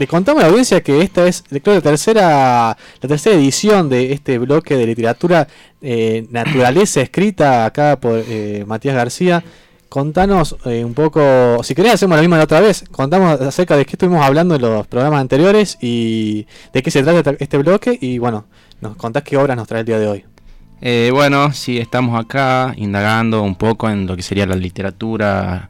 le 0.00 0.06
contamos 0.06 0.42
a 0.42 0.46
la 0.46 0.50
audiencia 0.50 0.82
que 0.82 1.02
esta 1.02 1.28
es, 1.28 1.44
creo, 1.62 1.74
la 1.74 1.82
tercera, 1.82 2.76
la 3.02 3.08
tercera 3.08 3.36
edición 3.36 3.90
de 3.90 4.14
este 4.14 4.38
bloque 4.38 4.74
de 4.74 4.86
literatura 4.86 5.46
eh, 5.82 6.26
naturaleza 6.30 7.02
escrita 7.02 7.66
acá 7.66 8.00
por 8.00 8.24
eh, 8.26 8.64
Matías 8.66 8.94
García. 8.94 9.44
Contanos 9.90 10.56
eh, 10.64 10.86
un 10.86 10.94
poco, 10.94 11.62
si 11.62 11.74
querés 11.74 11.92
hacemos 11.92 12.16
la 12.16 12.22
misma 12.22 12.38
de 12.38 12.44
otra 12.44 12.60
vez, 12.60 12.82
contamos 12.90 13.38
acerca 13.42 13.76
de 13.76 13.84
qué 13.84 13.92
estuvimos 13.92 14.24
hablando 14.24 14.54
en 14.54 14.62
los 14.62 14.86
programas 14.86 15.20
anteriores 15.20 15.76
y 15.82 16.46
de 16.72 16.82
qué 16.82 16.90
se 16.90 17.02
trata 17.02 17.34
este 17.38 17.58
bloque 17.58 17.98
y 18.00 18.16
bueno, 18.16 18.46
nos 18.80 18.96
contás 18.96 19.22
qué 19.22 19.36
obras 19.36 19.54
nos 19.54 19.68
trae 19.68 19.80
el 19.80 19.86
día 19.86 19.98
de 19.98 20.06
hoy. 20.08 20.24
Bueno, 21.12 21.52
sí, 21.52 21.76
estamos 21.76 22.18
acá 22.18 22.72
indagando 22.78 23.42
un 23.42 23.54
poco 23.54 23.90
en 23.90 24.06
lo 24.06 24.16
que 24.16 24.22
sería 24.22 24.46
la 24.46 24.56
literatura 24.56 25.68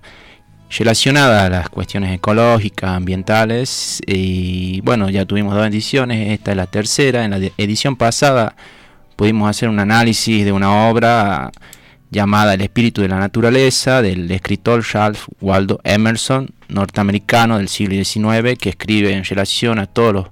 relacionada 0.70 1.46
a 1.46 1.50
las 1.50 1.68
cuestiones 1.68 2.14
ecológicas, 2.14 2.90
ambientales. 2.90 4.00
Y 4.06 4.80
bueno, 4.82 5.10
ya 5.10 5.24
tuvimos 5.24 5.54
dos 5.54 5.66
ediciones, 5.66 6.30
esta 6.30 6.52
es 6.52 6.56
la 6.56 6.66
tercera. 6.66 7.24
En 7.24 7.30
la 7.32 7.38
edición 7.58 7.96
pasada 7.96 8.54
pudimos 9.16 9.50
hacer 9.50 9.68
un 9.68 9.80
análisis 9.80 10.44
de 10.44 10.52
una 10.52 10.88
obra 10.88 11.50
llamada 12.10 12.54
El 12.54 12.60
espíritu 12.60 13.02
de 13.02 13.08
la 13.08 13.18
naturaleza 13.18 14.02
del 14.02 14.30
escritor 14.30 14.84
Charles 14.84 15.22
Waldo 15.40 15.80
Emerson, 15.84 16.50
norteamericano 16.68 17.58
del 17.58 17.68
siglo 17.68 18.02
XIX, 18.02 18.58
que 18.58 18.70
escribe 18.70 19.12
en 19.12 19.24
relación 19.24 19.78
a 19.78 19.86
todos 19.86 20.12
los 20.12 20.26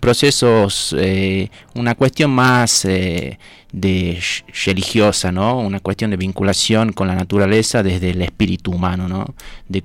procesos, 0.00 0.94
eh, 0.98 1.50
una 1.74 1.94
cuestión 1.94 2.30
más 2.30 2.84
eh, 2.84 3.38
de 3.72 4.20
religiosa, 4.64 5.30
¿no? 5.30 5.58
Una 5.58 5.80
cuestión 5.80 6.10
de 6.10 6.16
vinculación 6.16 6.92
con 6.92 7.06
la 7.06 7.14
naturaleza 7.14 7.82
desde 7.82 8.10
el 8.10 8.22
espíritu 8.22 8.72
humano, 8.72 9.08
¿no? 9.08 9.34
De 9.68 9.84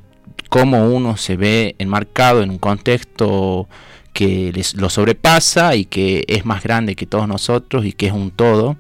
cómo 0.50 0.88
uno 0.88 1.18
se 1.18 1.36
ve 1.36 1.76
enmarcado 1.78 2.42
en 2.42 2.50
un 2.50 2.58
contexto 2.58 3.68
que 4.14 4.52
les, 4.54 4.76
lo 4.76 4.90
sobrepasa 4.90 5.76
y 5.76 5.86
que 5.86 6.24
es 6.28 6.46
más 6.46 6.64
grande 6.64 6.96
que 6.96 7.06
todos 7.06 7.28
nosotros 7.28 7.86
y 7.86 7.92
que 7.92 8.08
es 8.08 8.14
un 8.14 8.32
todo. 8.32 8.78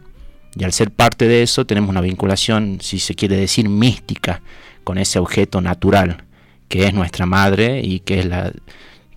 Y 0.58 0.64
al 0.64 0.72
ser 0.72 0.89
parte 0.89 1.27
de 1.27 1.44
eso 1.44 1.66
tenemos 1.66 1.89
una 1.89 2.02
vinculación, 2.02 2.80
si 2.81 2.99
se 2.99 3.14
quiere 3.14 3.36
decir, 3.36 3.67
mística 3.67 4.42
con 4.86 4.97
ese 4.97 5.20
objeto 5.20 5.59
natural, 5.59 6.23
que 6.70 6.88
es 6.88 6.94
nuestra 6.94 7.25
madre 7.25 7.81
y 7.83 7.99
que 7.99 8.20
es 8.20 8.25
la 8.25 8.53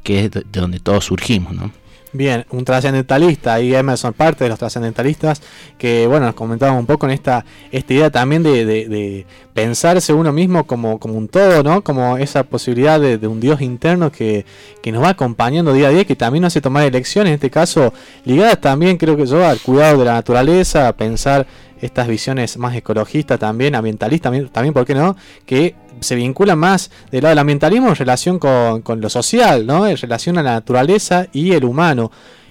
que 0.03 0.25
es 0.25 0.31
de 0.31 0.43
donde 0.51 0.81
todos 0.81 1.05
surgimos, 1.05 1.55
¿no? 1.55 1.71
Bien, 2.13 2.47
un 2.51 2.65
trascendentalista, 2.65 3.61
y 3.61 3.75
Emerson 3.75 4.15
parte 4.15 4.45
de 4.45 4.49
los 4.49 4.59
trascendentalistas, 4.59 5.43
que 5.77 6.07
bueno, 6.07 6.25
nos 6.25 6.35
comentábamos 6.35 6.81
un 6.81 6.87
poco 6.87 7.05
en 7.05 7.13
esta, 7.13 7.45
esta 7.71 7.93
idea 7.93 8.11
también 8.11 8.43
de, 8.43 9.27
pensarse 9.53 10.13
uno 10.15 10.33
mismo 10.33 10.67
como, 10.67 10.99
como 10.99 11.15
un 11.15 11.29
todo, 11.29 11.63
¿no? 11.63 11.83
Como 11.83 12.17
esa 12.17 12.45
posibilidad 12.45 12.99
de, 12.99 13.27
un 13.27 13.41
Dios 13.41 13.61
interno 13.61 14.11
que, 14.11 14.47
que, 14.81 14.91
nos 14.91 15.03
va 15.03 15.11
acompañando 15.11 15.75
día 15.75 15.89
a 15.89 15.91
día, 15.91 16.07
que 16.07 16.17
también 16.17 16.43
nos 16.43 16.53
hace 16.53 16.63
tomar 16.63 16.85
elecciones, 16.85 17.29
en 17.29 17.35
este 17.35 17.51
caso 17.51 17.93
ligadas 18.25 18.59
también 18.61 18.97
creo 18.97 19.17
que 19.17 19.27
yo 19.27 19.45
al 19.45 19.61
cuidado 19.61 19.99
de 19.99 20.05
la 20.07 20.15
naturaleza, 20.15 20.89
a 20.89 20.97
pensar 20.97 21.47
estas 21.81 22.09
visiones 22.09 22.57
más 22.57 22.75
ecologistas 22.75 23.39
también, 23.39 23.75
ambientalistas 23.75 24.25
también, 24.25 24.49
también 24.49 24.75
¿por 24.75 24.85
qué 24.85 24.95
no? 24.95 25.17
Que 25.47 25.75
se 26.01 26.15
vincula 26.15 26.57
más 26.57 26.91
del 27.11 27.23
lado 27.23 27.31
del 27.31 27.39
ambientalismo 27.39 27.89
en 27.89 27.97
relación 27.97 28.39
con, 28.39 29.01
lo 29.01 29.11
social, 29.11 29.67
¿no? 29.67 29.87
En 29.87 29.97
relación 29.97 30.39
a 30.39 30.43
la 30.43 30.53
naturaleza 30.53 31.27
y 31.33 31.53
el 31.53 31.65
humano. 31.65 32.11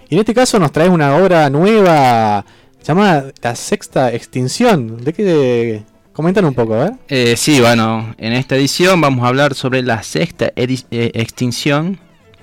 Y 0.09 0.15
en 0.15 0.19
este 0.19 0.33
caso 0.33 0.59
nos 0.59 0.71
trae 0.71 0.89
una 0.89 1.15
obra 1.15 1.49
nueva 1.49 2.45
llamada 2.83 3.31
La 3.41 3.55
Sexta 3.55 4.13
Extinción. 4.13 5.03
¿De 5.03 5.13
qué? 5.13 5.83
Comentan 6.13 6.45
un 6.45 6.55
poco, 6.55 6.97
eh 7.09 7.35
sí, 7.37 7.59
bueno, 7.61 8.15
en 8.17 8.33
esta 8.33 8.55
edición 8.55 8.99
vamos 8.99 9.23
a 9.23 9.27
hablar 9.27 9.53
sobre 9.53 9.83
La 9.83 10.01
Sexta 10.01 10.51
eh, 10.55 11.11
Extinción, 11.13 11.99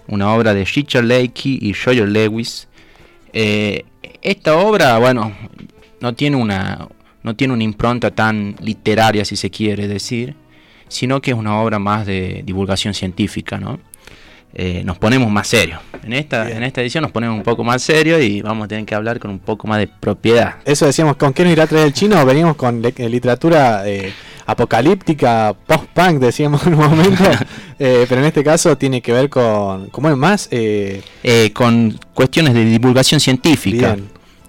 una 0.07 0.33
obra 0.33 0.55
de 0.55 0.65
Richard 0.65 1.03
Leakey 1.03 1.59
y 1.61 1.73
Roger 1.73 2.09
Lewis. 2.09 2.69
Eh, 3.33 3.85
esta 4.23 4.57
obra, 4.59 4.97
bueno, 4.99 5.33
no 6.05 6.15
tiene 6.15 6.37
una 6.37 6.87
no 7.23 7.35
tiene 7.35 7.55
una 7.55 7.65
impronta 7.65 8.11
tan 8.11 8.55
literaria, 8.61 9.25
si 9.25 9.37
se 9.37 9.49
quiere 9.49 9.89
decir, 9.89 10.37
sino 10.89 11.23
que 11.23 11.31
es 11.31 11.37
una 11.37 11.59
obra 11.59 11.79
más 11.79 12.05
de 12.05 12.43
divulgación 12.45 12.93
científica, 12.93 13.59
¿no? 13.59 13.81
Eh, 14.53 14.83
nos 14.85 14.99
ponemos 14.99 15.31
más 15.31 15.49
serios. 15.49 15.81
En 16.03 16.13
esta, 16.13 16.51
en 16.51 16.63
esta 16.63 16.83
edición 16.83 17.01
nos 17.01 17.11
ponemos 17.11 17.39
un 17.39 17.43
poco 17.43 17.65
más 17.65 17.83
serios 17.83 18.21
y 18.23 18.43
vamos 18.43 18.67
a 18.67 18.69
tener 18.69 18.85
que 18.85 18.95
hablar 18.95 19.19
con 19.19 19.31
un 19.31 19.39
poco 19.39 19.67
más 19.67 19.79
de 19.79 19.87
propiedad. 19.89 20.57
Eso 20.67 20.85
decíamos, 20.85 21.17
¿con 21.17 21.33
qué 21.33 21.45
nos 21.45 21.53
irá 21.55 21.65
a 21.65 21.67
traer 21.67 21.87
el 21.87 21.95
chino? 21.95 22.23
Venimos 22.27 22.55
con 22.57 22.85
eh, 22.85 23.09
literatura 23.09 23.89
eh, 23.89 24.13
apocalíptica, 24.45 25.57
post-punk, 25.67 26.19
decíamos 26.21 26.67
en 26.67 26.75
un 26.75 26.81
momento, 26.81 27.25
pero 27.79 28.19
en 28.19 28.25
este 28.25 28.45
caso 28.45 28.77
tiene 28.77 29.01
que 29.01 29.15
ver 29.15 29.31
con, 29.31 29.87
¿cómo 29.87 30.11
es 30.11 30.17
más? 30.19 30.51
con 31.55 31.99
cuestiones 32.13 32.53
de 32.53 32.67
divulgación 32.67 33.19
científica. 33.19 33.97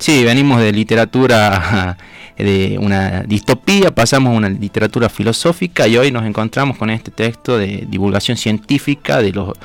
Sí, 0.05 0.23
venimos 0.23 0.61
de 0.61 0.71
literatura 0.71 1.97
de 2.38 2.77
una 2.79 3.23
distopía, 3.23 3.89
pasamos 3.89 4.35
a 4.35 4.38
una 4.38 4.49
literatura 4.49 5.09
filosófica 5.09 5.88
y 5.88 5.97
hoy 5.97 6.11
nos 6.11 6.27
encontramos 6.27 6.77
con 6.77 6.91
este 6.91 7.09
texto 7.09 7.57
de 7.57 7.88
divulgación 7.89 8.38
científica 8.38 9.19
de 9.19 9.31
los, 9.31 9.57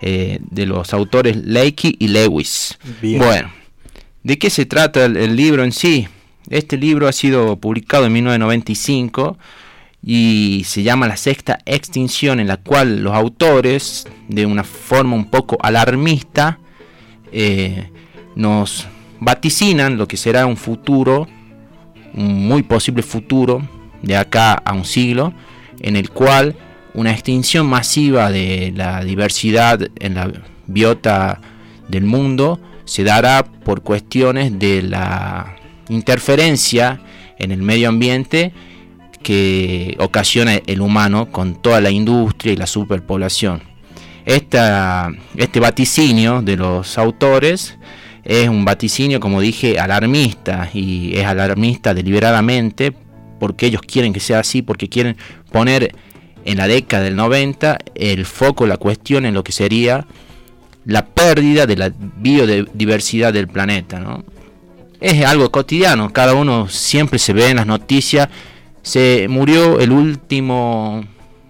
eh, 0.00 0.40
de 0.50 0.66
los 0.66 0.92
autores 0.92 1.36
Leakey 1.36 1.94
y 2.00 2.08
Lewis. 2.08 2.76
Bueno, 3.02 3.52
¿de 4.24 4.36
qué 4.36 4.50
se 4.50 4.66
trata 4.66 5.04
el, 5.04 5.36
libro 5.36 5.62
en 5.62 5.70
sí? 5.70 6.08
Este 6.50 6.76
libro 6.76 7.06
ha 7.06 7.12
sido 7.12 7.54
publicado 7.54 8.06
en 8.06 8.14
1995 8.14 9.38
y 10.02 10.62
se 10.66 10.82
llama 10.82 11.06
La 11.06 11.16
Sexta 11.16 11.60
Extinción, 11.66 12.40
en 12.40 12.48
la 12.48 12.56
cual 12.56 13.04
los 13.04 13.14
autores, 13.14 14.08
de 14.26 14.44
una 14.44 14.64
forma 14.64 15.14
un 15.14 15.30
poco 15.30 15.56
alarmista, 15.62 16.58
eh, 17.30 17.92
nos 18.34 18.88
vaticinan 19.24 19.96
lo 19.96 20.06
que 20.06 20.16
será 20.16 20.46
un 20.46 20.56
futuro 20.56 21.26
un 22.14 22.46
muy 22.46 22.62
posible 22.62 23.02
futuro 23.02 23.66
de 24.02 24.16
acá 24.16 24.52
a 24.52 24.72
un 24.72 24.84
siglo 24.84 25.32
en 25.80 25.96
el 25.96 26.10
cual 26.10 26.54
una 26.94 27.10
extinción 27.10 27.66
masiva 27.66 28.30
de 28.30 28.72
la 28.74 29.02
diversidad 29.02 29.80
en 29.98 30.14
la 30.14 30.30
biota 30.66 31.40
del 31.88 32.04
mundo 32.04 32.60
se 32.84 33.02
dará 33.02 33.44
por 33.44 33.82
cuestiones 33.82 34.58
de 34.58 34.82
la 34.82 35.56
interferencia 35.88 37.00
en 37.38 37.50
el 37.50 37.62
medio 37.62 37.88
ambiente 37.88 38.52
que 39.22 39.96
ocasiona 39.98 40.54
el 40.66 40.80
humano 40.80 41.32
con 41.32 41.60
toda 41.60 41.80
la 41.80 41.90
industria 41.90 42.52
y 42.52 42.56
la 42.56 42.66
superpoblación. 42.66 43.62
este 44.26 45.60
vaticinio 45.60 46.42
de 46.42 46.56
los 46.56 46.96
autores 46.98 47.76
es 48.24 48.48
un 48.48 48.64
vaticinio, 48.64 49.20
como 49.20 49.40
dije, 49.40 49.78
alarmista 49.78 50.70
y 50.72 51.16
es 51.16 51.26
alarmista 51.26 51.94
deliberadamente 51.94 52.94
porque 53.38 53.66
ellos 53.66 53.82
quieren 53.82 54.12
que 54.12 54.20
sea 54.20 54.38
así, 54.40 54.62
porque 54.62 54.88
quieren 54.88 55.16
poner 55.50 55.94
en 56.44 56.56
la 56.56 56.66
década 56.66 57.04
del 57.04 57.16
90 57.16 57.78
el 57.94 58.24
foco, 58.24 58.66
la 58.66 58.76
cuestión 58.76 59.26
en 59.26 59.34
lo 59.34 59.44
que 59.44 59.52
sería 59.52 60.06
la 60.86 61.06
pérdida 61.06 61.66
de 61.66 61.76
la 61.76 61.92
biodiversidad 61.98 63.32
del 63.32 63.48
planeta. 63.48 64.00
¿no? 64.00 64.24
Es 65.00 65.24
algo 65.24 65.50
cotidiano, 65.50 66.12
cada 66.12 66.34
uno 66.34 66.68
siempre 66.68 67.18
se 67.18 67.32
ve 67.32 67.50
en 67.50 67.56
las 67.56 67.66
noticias, 67.66 68.28
se 68.82 69.26
murió 69.28 69.80
el 69.80 69.92
último 69.92 71.04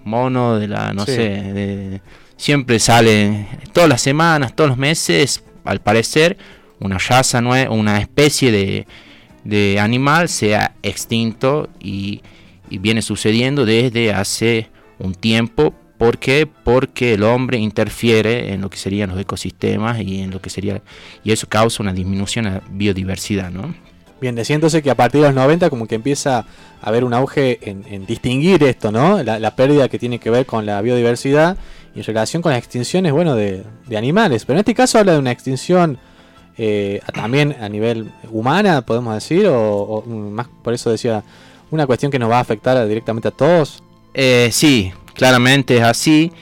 mono 0.04 0.58
de 0.58 0.68
la, 0.68 0.92
no 0.92 1.04
sé, 1.04 2.00
siempre 2.36 2.78
sale 2.78 3.46
todas 3.72 3.88
las 3.88 4.02
semanas, 4.02 4.54
todos 4.54 4.70
los 4.70 4.78
meses, 4.78 5.42
al 5.64 5.80
parecer, 5.80 6.36
una 6.84 6.98
raza 6.98 7.40
una 7.70 7.98
especie 7.98 8.86
de, 9.44 9.80
animal 9.80 10.28
sea 10.28 10.74
extinto 10.82 11.68
y, 11.80 12.20
viene 12.70 13.02
sucediendo 13.02 13.64
desde 13.64 14.12
hace 14.12 14.68
un 14.98 15.14
tiempo. 15.14 15.74
¿Por 15.96 16.18
qué? 16.18 16.46
Porque 16.46 17.14
el 17.14 17.22
hombre 17.22 17.56
interfiere 17.56 18.52
en 18.52 18.60
lo 18.62 18.68
que 18.68 18.78
serían 18.78 19.10
los 19.10 19.20
ecosistemas 19.20 20.00
y 20.00 20.20
en 20.22 20.30
lo 20.30 20.40
que 20.40 20.50
sería 20.50 20.82
y 21.22 21.30
eso 21.30 21.48
causa 21.48 21.82
una 21.84 21.92
disminución 21.92 22.46
la 22.46 22.62
biodiversidad, 22.68 23.50
¿no? 23.50 23.72
Bien, 24.20 24.34
decía 24.34 24.56
entonces 24.56 24.82
que 24.82 24.90
a 24.90 24.96
partir 24.96 25.20
de 25.20 25.28
los 25.28 25.36
90 25.36 25.70
como 25.70 25.86
que 25.86 25.94
empieza 25.94 26.38
a 26.38 26.46
haber 26.82 27.04
un 27.04 27.14
auge 27.14 27.60
en, 27.62 28.06
distinguir 28.06 28.64
esto, 28.64 28.90
¿no? 28.90 29.22
La, 29.22 29.54
pérdida 29.54 29.88
que 29.88 29.98
tiene 29.98 30.18
que 30.18 30.30
ver 30.30 30.46
con 30.46 30.66
la 30.66 30.80
biodiversidad 30.82 31.56
y 31.94 32.00
en 32.00 32.04
relación 32.04 32.42
con 32.42 32.50
las 32.50 32.58
extinciones, 32.58 33.12
bueno, 33.12 33.36
de, 33.36 33.62
de 33.86 33.96
animales. 33.96 34.44
Pero 34.44 34.56
en 34.56 34.60
este 34.60 34.74
caso 34.74 34.98
habla 34.98 35.12
de 35.12 35.18
una 35.20 35.30
extinción 35.30 35.98
eh, 36.56 37.00
también 37.12 37.56
a 37.60 37.68
nivel 37.68 38.12
humana, 38.30 38.82
podemos 38.82 39.14
decir, 39.14 39.46
o, 39.48 40.04
más 40.06 40.46
por 40.62 40.72
eso 40.74 40.90
decía, 40.90 41.22
una 41.70 41.86
cuestión 41.86 42.12
que 42.12 42.18
nos 42.18 42.30
va 42.30 42.38
a 42.38 42.40
afectar 42.40 42.86
directamente 42.86 43.28
a 43.28 43.32
todos. 43.32 43.82
Eh, 44.14 44.50
sí, 44.52 44.92
claramente 45.14 45.76
es 45.76 45.82
así, 45.82 46.32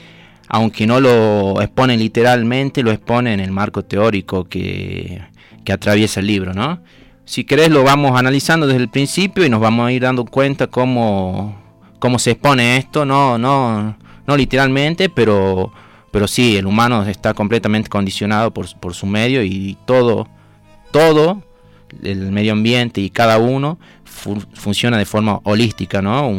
aunque 0.47 0.85
no 0.85 0.99
lo 0.99 1.61
expone 1.61 1.97
literalmente, 1.97 2.83
lo 2.83 2.91
expone 2.91 3.33
en 3.33 3.39
el 3.39 3.51
marco 3.51 3.83
teórico 3.83 4.45
que, 4.45 5.21
que 5.63 5.73
atraviesa 5.73 6.19
el 6.19 6.27
libro, 6.27 6.53
¿no? 6.53 6.81
Si 7.25 7.45
querés 7.45 7.69
lo 7.69 7.83
vamos 7.83 8.19
analizando 8.19 8.67
desde 8.67 8.81
el 8.81 8.89
principio 8.89 9.45
y 9.45 9.49
nos 9.49 9.61
vamos 9.61 9.87
a 9.87 9.91
ir 9.91 10.01
dando 10.01 10.25
cuenta 10.25 10.67
cómo, 10.67 11.57
cómo 11.99 12.19
se 12.19 12.31
expone 12.31 12.77
esto, 12.77 13.05
no, 13.05 13.37
no, 13.37 13.97
no 14.27 14.37
literalmente, 14.37 15.09
pero 15.09 15.71
pero 16.13 16.27
sí, 16.27 16.57
el 16.57 16.67
humano 16.67 17.03
está 17.07 17.33
completamente 17.33 17.89
condicionado 17.89 18.53
por, 18.53 18.71
por 18.79 18.93
su 18.93 19.07
medio 19.07 19.43
y 19.43 19.75
todo, 19.87 20.27
todo, 20.91 21.41
el 22.03 22.31
medio 22.31 22.51
ambiente 22.51 23.01
y 23.01 23.09
cada 23.09 23.39
uno 23.39 23.79
funciona 24.05 24.99
de 24.99 25.05
forma 25.05 25.39
holística, 25.43 26.03
¿no? 26.03 26.31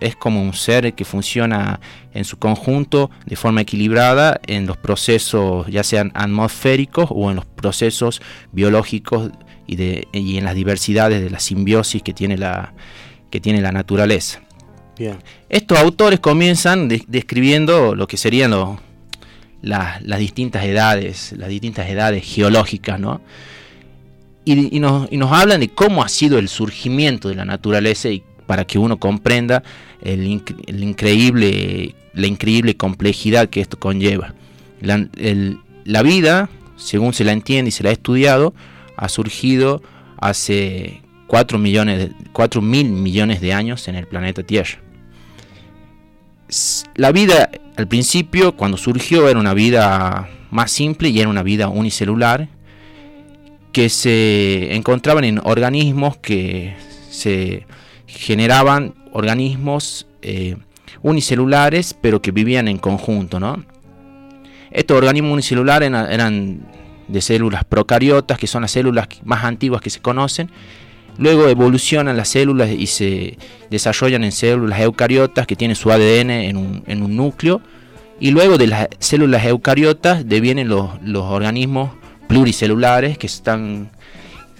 es 0.00 0.16
como 0.16 0.42
un 0.42 0.52
ser 0.54 0.92
que 0.94 1.04
funciona 1.04 1.78
en 2.12 2.24
su 2.24 2.36
conjunto 2.36 3.12
de 3.24 3.36
forma 3.36 3.60
equilibrada 3.60 4.40
en 4.48 4.66
los 4.66 4.76
procesos 4.76 5.68
ya 5.68 5.84
sean 5.84 6.10
atmosféricos 6.14 7.06
o 7.10 7.30
en 7.30 7.36
los 7.36 7.46
procesos 7.46 8.20
biológicos 8.50 9.30
y, 9.68 9.76
de, 9.76 10.08
y 10.12 10.36
en 10.36 10.44
las 10.44 10.56
diversidades 10.56 11.22
de 11.22 11.30
la 11.30 11.38
simbiosis 11.38 12.02
que 12.02 12.12
tiene 12.12 12.36
la, 12.36 12.74
que 13.30 13.38
tiene 13.38 13.60
la 13.60 13.70
naturaleza. 13.70 14.40
Bien. 14.98 15.18
Estos 15.48 15.78
autores 15.78 16.18
comienzan 16.18 16.88
describiendo 16.88 17.94
lo 17.94 18.08
que 18.08 18.16
serían 18.16 18.52
las 19.62 20.18
distintas 20.18 20.64
edades, 20.64 21.32
las 21.36 21.48
distintas 21.48 21.88
edades 21.88 22.24
geológicas, 22.24 23.00
¿no? 23.00 23.20
y, 24.44 24.80
nos, 24.80 25.08
hablan 25.30 25.60
de 25.60 25.68
cómo 25.68 26.02
ha 26.02 26.08
sido 26.08 26.38
el 26.38 26.48
surgimiento 26.48 27.28
de 27.28 27.36
la 27.36 27.44
naturaleza 27.44 28.08
y 28.08 28.22
para 28.46 28.64
que 28.64 28.78
uno 28.78 28.98
comprenda 28.98 29.62
el, 30.02 30.24
increíble, 30.26 31.94
la 32.12 32.26
increíble 32.26 32.76
complejidad 32.76 33.48
que 33.48 33.60
esto 33.60 33.78
conlleva. 33.78 34.34
La, 34.80 36.02
vida, 36.02 36.50
según 36.76 37.14
se 37.14 37.24
la 37.24 37.32
entiende 37.32 37.68
y 37.68 37.72
se 37.72 37.84
la 37.84 37.90
ha 37.90 37.92
estudiado, 37.92 38.52
ha 38.96 39.08
surgido 39.08 39.82
hace 40.18 41.02
4, 41.28 41.58
millones, 41.58 42.10
4 42.32 42.60
mil 42.60 42.90
millones 42.90 43.40
de 43.40 43.52
años 43.52 43.86
en 43.88 43.94
el 43.94 44.06
planeta 44.06 44.42
Tierra. 44.42 44.78
La 46.94 47.12
vida 47.12 47.50
al 47.76 47.88
principio, 47.88 48.56
cuando 48.56 48.76
surgió, 48.76 49.28
era 49.28 49.40
una 49.40 49.54
vida 49.54 50.28
más 50.50 50.70
simple 50.70 51.08
y 51.08 51.18
era 51.18 51.28
una 51.28 51.42
vida 51.42 51.68
unicelular 51.68 52.48
que 53.72 53.88
se 53.88 54.74
encontraban 54.74 55.24
en 55.24 55.40
organismos 55.42 56.18
que 56.18 56.76
se 57.10 57.66
generaban 58.06 58.94
organismos 59.12 60.06
eh, 60.20 60.56
unicelulares 61.00 61.94
pero 61.98 62.20
que 62.20 62.30
vivían 62.30 62.68
en 62.68 62.76
conjunto 62.76 63.40
¿no? 63.40 63.64
estos 64.70 64.98
organismos 64.98 65.32
unicelulares 65.32 65.88
eran, 65.88 66.66
de 67.08 67.20
células 67.22 67.64
procariotas 67.64 68.38
que 68.38 68.46
son 68.46 68.62
las 68.62 68.72
células 68.72 69.08
más 69.24 69.44
antiguas 69.44 69.80
que 69.80 69.90
se 69.90 70.00
conocen 70.00 70.50
luego 71.18 71.48
evolucionan 71.48 72.16
las 72.16 72.28
células 72.28 72.70
y 72.70 72.86
se 72.86 73.38
desarrollan 73.70 74.24
en 74.24 74.32
células 74.32 74.80
eucariotas 74.80 75.46
que 75.46 75.56
tienen 75.56 75.76
su 75.76 75.90
ADN 75.90 76.30
en 76.30 76.56
un, 76.56 76.84
en 76.86 77.02
un 77.02 77.16
núcleo 77.16 77.60
y 78.20 78.30
luego 78.30 78.58
de 78.58 78.68
las 78.68 78.88
células 78.98 79.44
eucariotas 79.44 80.28
devienen 80.28 80.68
los, 80.68 80.90
los 81.02 81.24
organismos 81.24 81.90
pluricelulares 82.28 83.18
que 83.18 83.26
están 83.26 83.90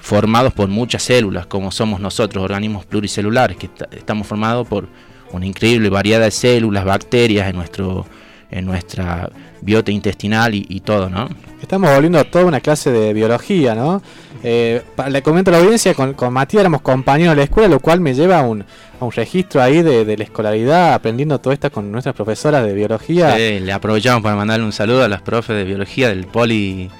formados 0.00 0.52
por 0.52 0.68
muchas 0.68 1.04
células, 1.04 1.46
como 1.46 1.70
somos 1.70 2.00
nosotros, 2.00 2.42
organismos 2.42 2.84
pluricelulares, 2.84 3.56
que 3.56 3.70
estamos 3.92 4.26
formados 4.26 4.66
por 4.66 4.88
una 5.32 5.46
increíble 5.46 5.88
variedad 5.88 6.20
de 6.20 6.32
células, 6.32 6.84
bacterias 6.84 7.48
en 7.48 7.56
nuestro 7.56 8.04
en 8.52 8.66
nuestra 8.66 9.30
biota 9.62 9.90
intestinal 9.90 10.54
y, 10.54 10.80
todo, 10.80 11.08
¿no? 11.08 11.28
Estamos 11.62 11.94
volviendo 11.94 12.18
a 12.18 12.24
toda 12.24 12.44
una 12.44 12.60
clase 12.60 12.90
de 12.90 13.12
biología, 13.12 13.74
¿no? 13.76 14.02
Eh, 14.42 14.82
le 15.08 15.22
comento 15.22 15.50
a 15.50 15.52
la 15.52 15.60
audiencia, 15.60 15.94
con, 15.94 16.14
con, 16.14 16.32
Matías 16.32 16.62
éramos 16.62 16.82
compañeros 16.82 17.32
de 17.32 17.36
la 17.36 17.44
escuela, 17.44 17.68
lo 17.68 17.78
cual 17.78 18.00
me 18.00 18.14
lleva 18.14 18.40
a 18.40 18.42
un, 18.42 18.64
a 19.00 19.04
un 19.04 19.12
registro 19.12 19.62
ahí 19.62 19.80
de, 19.80 20.16
la 20.16 20.24
escolaridad, 20.24 20.94
aprendiendo 20.94 21.38
todo 21.38 21.52
esto 21.52 21.70
con 21.70 21.92
nuestras 21.92 22.16
profesoras 22.16 22.66
de 22.66 22.74
biología. 22.74 23.36
Sí, 23.36 23.60
le 23.60 23.72
aprovechamos 23.72 24.22
para 24.22 24.34
mandarle 24.34 24.66
un 24.66 24.72
saludo 24.72 25.04
a 25.04 25.08
las 25.08 25.22
profes 25.22 25.56
de 25.56 25.62
biología 25.62 26.08
del 26.08 26.26
poli 26.26 26.90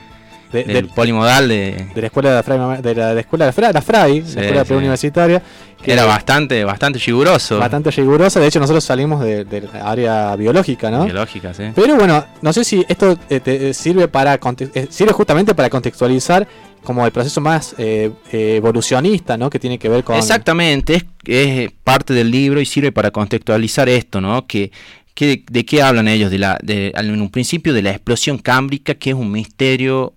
del 0.53 0.89
polimodal 0.89 1.49
de, 1.49 1.87
de 1.95 2.01
la 2.01 2.07
escuela 2.07 2.31
de 2.31 2.37
la 2.37 2.43
Fray, 2.43 2.59
de 2.83 2.95
la, 2.95 3.21
escuela 3.21 3.51
de 3.51 3.63
la, 3.63 3.73
la 3.73 3.83
Fray, 3.83 4.21
la 4.21 4.41
escuela 4.43 4.65
preuniversitaria. 4.65 5.43
Que 5.83 5.93
era 5.93 6.05
bastante, 6.05 6.65
bastante 6.65 6.99
riguroso. 7.01 7.59
Bastante 7.59 7.91
riguroso, 7.91 8.39
de 8.39 8.47
hecho 8.47 8.61
nosotros 8.61 8.85
salimos 8.85 9.21
de, 9.21 9.69
la 9.73 9.91
área 9.91 10.37
biológica, 10.37 10.91
¿no? 10.91 11.05
Biológica, 11.05 11.53
sí. 11.53 11.65
Pero 11.75 11.97
bueno, 11.97 12.25
no 12.41 12.53
sé 12.53 12.65
si 12.65 12.85
esto 12.89 13.19
eh, 13.29 13.41
eh, 13.45 13.75
sirve 13.75 14.07
para 14.07 14.39
eh, 14.75 14.87
sirve 14.91 15.13
justamente 15.13 15.55
para 15.55 15.69
contextualizar 15.69 16.47
como 16.85 17.05
el 17.05 17.13
proceso 17.13 17.41
más 17.41 17.75
evolucionista, 17.79 19.37
¿no? 19.37 19.51
Que 19.51 19.59
tiene 19.59 19.79
que 19.79 19.89
ver 19.89 20.05
con... 20.05 20.17
Exactamente, 20.17 20.95
es, 20.95 21.05
es, 21.27 21.71
parte 21.85 22.13
del 22.13 22.31
libro 22.31 22.61
y 22.61 22.67
sirve 22.67 22.93
para 22.93 23.11
contextualizar 23.11 23.89
esto, 23.89 24.21
¿no? 24.21 24.47
Que, 24.47 24.73
que 25.15 25.45
¿De 25.51 25.65
qué 25.65 25.83
hablan 25.83 26.09
ellos? 26.09 26.31
De 26.31 26.39
la, 26.39 26.59
de, 26.63 26.93
en 26.95 27.21
un 27.21 27.31
principio 27.31 27.73
de 27.73 27.83
la 27.83 27.91
explosión 27.91 28.39
cámbrica, 28.39 28.95
que 28.95 29.11
es 29.11 29.17
un 29.17 29.31
misterio 29.31 30.15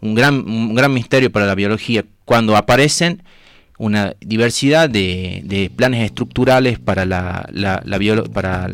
un 0.00 0.14
gran, 0.14 0.48
un 0.48 0.74
gran 0.74 0.92
misterio 0.92 1.30
para 1.30 1.46
la 1.46 1.54
biología 1.54 2.04
cuando 2.24 2.56
aparecen 2.56 3.22
una 3.78 4.14
diversidad 4.20 4.88
de, 4.88 5.70
planes 5.76 6.04
estructurales 6.04 6.78
para 6.78 7.04
la, 7.04 7.46
la, 7.52 7.82
para, 8.32 8.70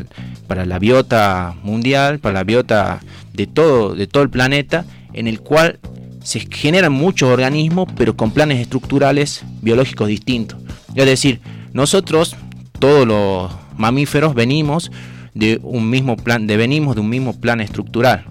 para, 0.46 0.64
la 0.64 0.78
biota 0.78 1.54
mundial, 1.62 2.20
para 2.20 2.34
la 2.34 2.44
biota 2.44 3.00
de 3.32 3.46
todo, 3.46 3.94
de 3.94 4.06
todo 4.06 4.22
el 4.22 4.30
planeta, 4.30 4.84
en 5.12 5.26
el 5.26 5.40
cual 5.40 5.80
se 6.22 6.46
generan 6.50 6.92
muchos 6.92 7.30
organismos, 7.30 7.88
pero 7.96 8.16
con 8.16 8.30
planes 8.30 8.60
estructurales 8.60 9.44
biológicos 9.60 10.06
distintos. 10.06 10.60
Es 10.94 11.06
decir, 11.06 11.40
nosotros, 11.72 12.36
todos 12.78 13.06
los 13.06 13.50
mamíferos, 13.76 14.34
venimos 14.34 14.92
de 15.34 15.58
un 15.62 15.90
mismo 15.90 16.16
plan, 16.16 16.46
de, 16.46 16.56
venimos 16.56 16.94
de 16.94 17.00
un 17.00 17.08
mismo 17.08 17.40
plan 17.40 17.60
estructural 17.60 18.24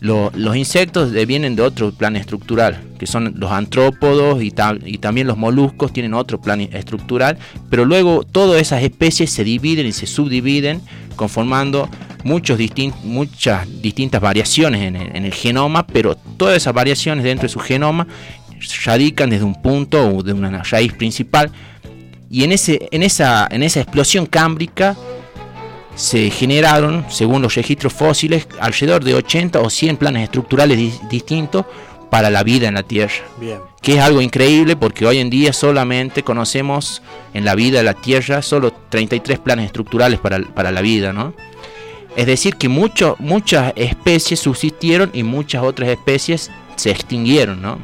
los 0.00 0.56
insectos 0.56 1.12
vienen 1.26 1.56
de 1.56 1.62
otro 1.62 1.92
plan 1.92 2.16
estructural, 2.16 2.82
que 2.98 3.06
son 3.06 3.34
los 3.36 3.50
antrópodos 3.50 4.42
y, 4.42 4.50
también 4.50 5.26
los 5.26 5.36
moluscos 5.36 5.92
tienen 5.92 6.14
otro 6.14 6.40
plan 6.40 6.60
estructural, 6.60 7.38
pero 7.68 7.84
luego 7.84 8.24
todas 8.24 8.60
esas 8.60 8.82
especies 8.82 9.30
se 9.30 9.44
dividen 9.44 9.86
y 9.86 9.92
se 9.92 10.06
subdividen 10.06 10.80
conformando 11.16 11.88
muchas 12.24 12.58
distintas 12.58 14.20
variaciones 14.20 14.82
en 14.82 14.96
el, 14.96 15.32
genoma, 15.34 15.86
pero 15.86 16.14
todas 16.14 16.56
esas 16.56 16.72
variaciones 16.72 17.24
dentro 17.24 17.42
de 17.42 17.52
su 17.52 17.60
genoma 17.60 18.06
radican 18.84 19.30
desde 19.30 19.44
un 19.44 19.60
punto 19.60 20.08
o 20.08 20.22
de 20.22 20.32
una 20.32 20.62
raíz 20.62 20.94
principal. 20.94 21.50
Y 22.30 22.44
en, 22.44 22.52
ese, 22.52 22.88
en 22.90 23.02
esa 23.02 23.48
explosión 23.50 24.24
cámbrica 24.26 24.96
se 25.94 26.30
generaron, 26.30 27.04
según 27.08 27.42
los 27.42 27.54
registros 27.54 27.92
fósiles, 27.92 28.46
alrededor 28.60 29.04
de 29.04 29.14
80 29.14 29.60
o 29.60 29.70
100 29.70 29.96
planes 29.96 30.24
estructurales 30.24 31.00
distintos 31.08 31.66
para 32.10 32.28
la 32.30 32.42
vida 32.42 32.68
en 32.68 32.74
la 32.74 32.82
Tierra. 32.82 33.14
Que 33.80 33.94
es 33.94 34.00
algo 34.00 34.20
increíble 34.20 34.76
porque 34.76 35.06
hoy 35.06 35.18
en 35.18 35.30
día 35.30 35.52
solamente 35.52 36.22
conocemos 36.22 37.02
en 37.32 37.44
la 37.44 37.54
vida 37.54 37.78
de 37.78 37.84
la 37.84 37.94
Tierra 37.94 38.42
solo 38.42 38.72
33 38.90 39.38
planes 39.38 39.66
estructurales 39.66 40.18
para, 40.18 40.70
la 40.70 40.80
vida, 40.80 41.12
¿no? 41.12 41.32
Es 42.16 42.26
decir, 42.26 42.56
que 42.56 42.68
muchas 42.68 43.72
especies 43.76 44.40
subsistieron 44.40 45.10
y 45.14 45.22
muchas 45.22 45.62
otras 45.62 45.88
especies 45.88 46.50
se 46.74 46.90
extinguieron, 46.90 47.62
¿no? 47.62 47.78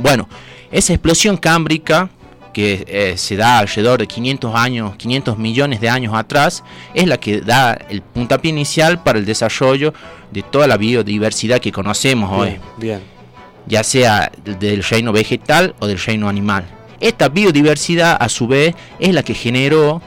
Bueno, 0.00 0.28
esa 0.70 0.92
explosión 0.92 1.36
cámbrica 1.36 2.08
que 2.52 2.84
eh, 2.86 3.16
se 3.16 3.36
da 3.36 3.58
alrededor 3.58 4.00
de 4.00 4.06
500 4.06 4.54
años, 4.54 4.96
500 4.96 5.38
millones 5.38 5.80
de 5.80 5.88
años 5.88 6.14
atrás, 6.14 6.62
es 6.94 7.06
la 7.06 7.18
que 7.18 7.40
da 7.40 7.74
el 7.88 8.02
puntapié 8.02 8.50
inicial 8.50 9.02
para 9.02 9.18
el 9.18 9.26
desarrollo 9.26 9.94
de 10.30 10.42
toda 10.42 10.66
la 10.66 10.76
biodiversidad 10.76 11.60
que 11.60 11.72
conocemos 11.72 12.30
hoy. 12.32 12.58
Ya 13.66 13.84
sea 13.84 14.32
del 14.44 14.82
reino 14.82 15.12
vegetal 15.12 15.74
o 15.80 15.86
del 15.86 15.98
reino 15.98 16.28
animal. 16.28 16.64
Esta 17.00 17.28
biodiversidad, 17.28 18.16
a 18.20 18.28
su 18.28 18.46
vez, 18.46 18.74
es 18.98 19.14
la 19.14 19.22
que 19.22 19.34
generó 19.34 20.02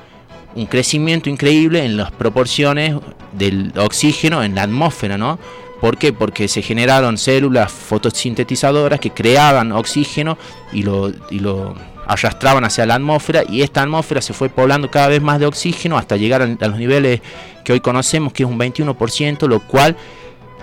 un 0.55 0.65
crecimiento 0.65 1.29
increíble 1.29 1.83
en 1.83 1.97
las 1.97 2.11
proporciones 2.11 2.95
del 3.31 3.73
oxígeno 3.77 4.43
en 4.43 4.55
la 4.55 4.63
atmósfera, 4.63 5.17
¿no? 5.17 5.39
¿Por 5.81 5.97
qué? 5.97 6.13
Porque 6.13 6.47
se 6.47 6.61
generaron 6.61 7.17
células 7.17 7.71
fotosintetizadoras 7.71 8.99
que 8.99 9.09
creaban 9.09 9.71
oxígeno 9.71 10.37
y 10.71 10.83
lo, 10.83 11.11
y 11.29 11.39
lo 11.39 11.75
arrastraban 12.05 12.63
hacia 12.65 12.85
la 12.85 12.95
atmósfera 12.95 13.43
y 13.47 13.61
esta 13.61 13.81
atmósfera 13.81 14.21
se 14.21 14.33
fue 14.33 14.49
poblando 14.49 14.91
cada 14.91 15.07
vez 15.07 15.21
más 15.21 15.39
de 15.39 15.45
oxígeno 15.45 15.97
hasta 15.97 16.17
llegar 16.17 16.41
a, 16.41 16.67
los 16.67 16.77
niveles 16.77 17.21
que 17.63 17.73
hoy 17.73 17.79
conocemos, 17.79 18.33
que 18.33 18.43
es 18.43 18.49
un 18.49 18.59
21%, 18.59 19.47
lo 19.47 19.59
cual 19.61 19.95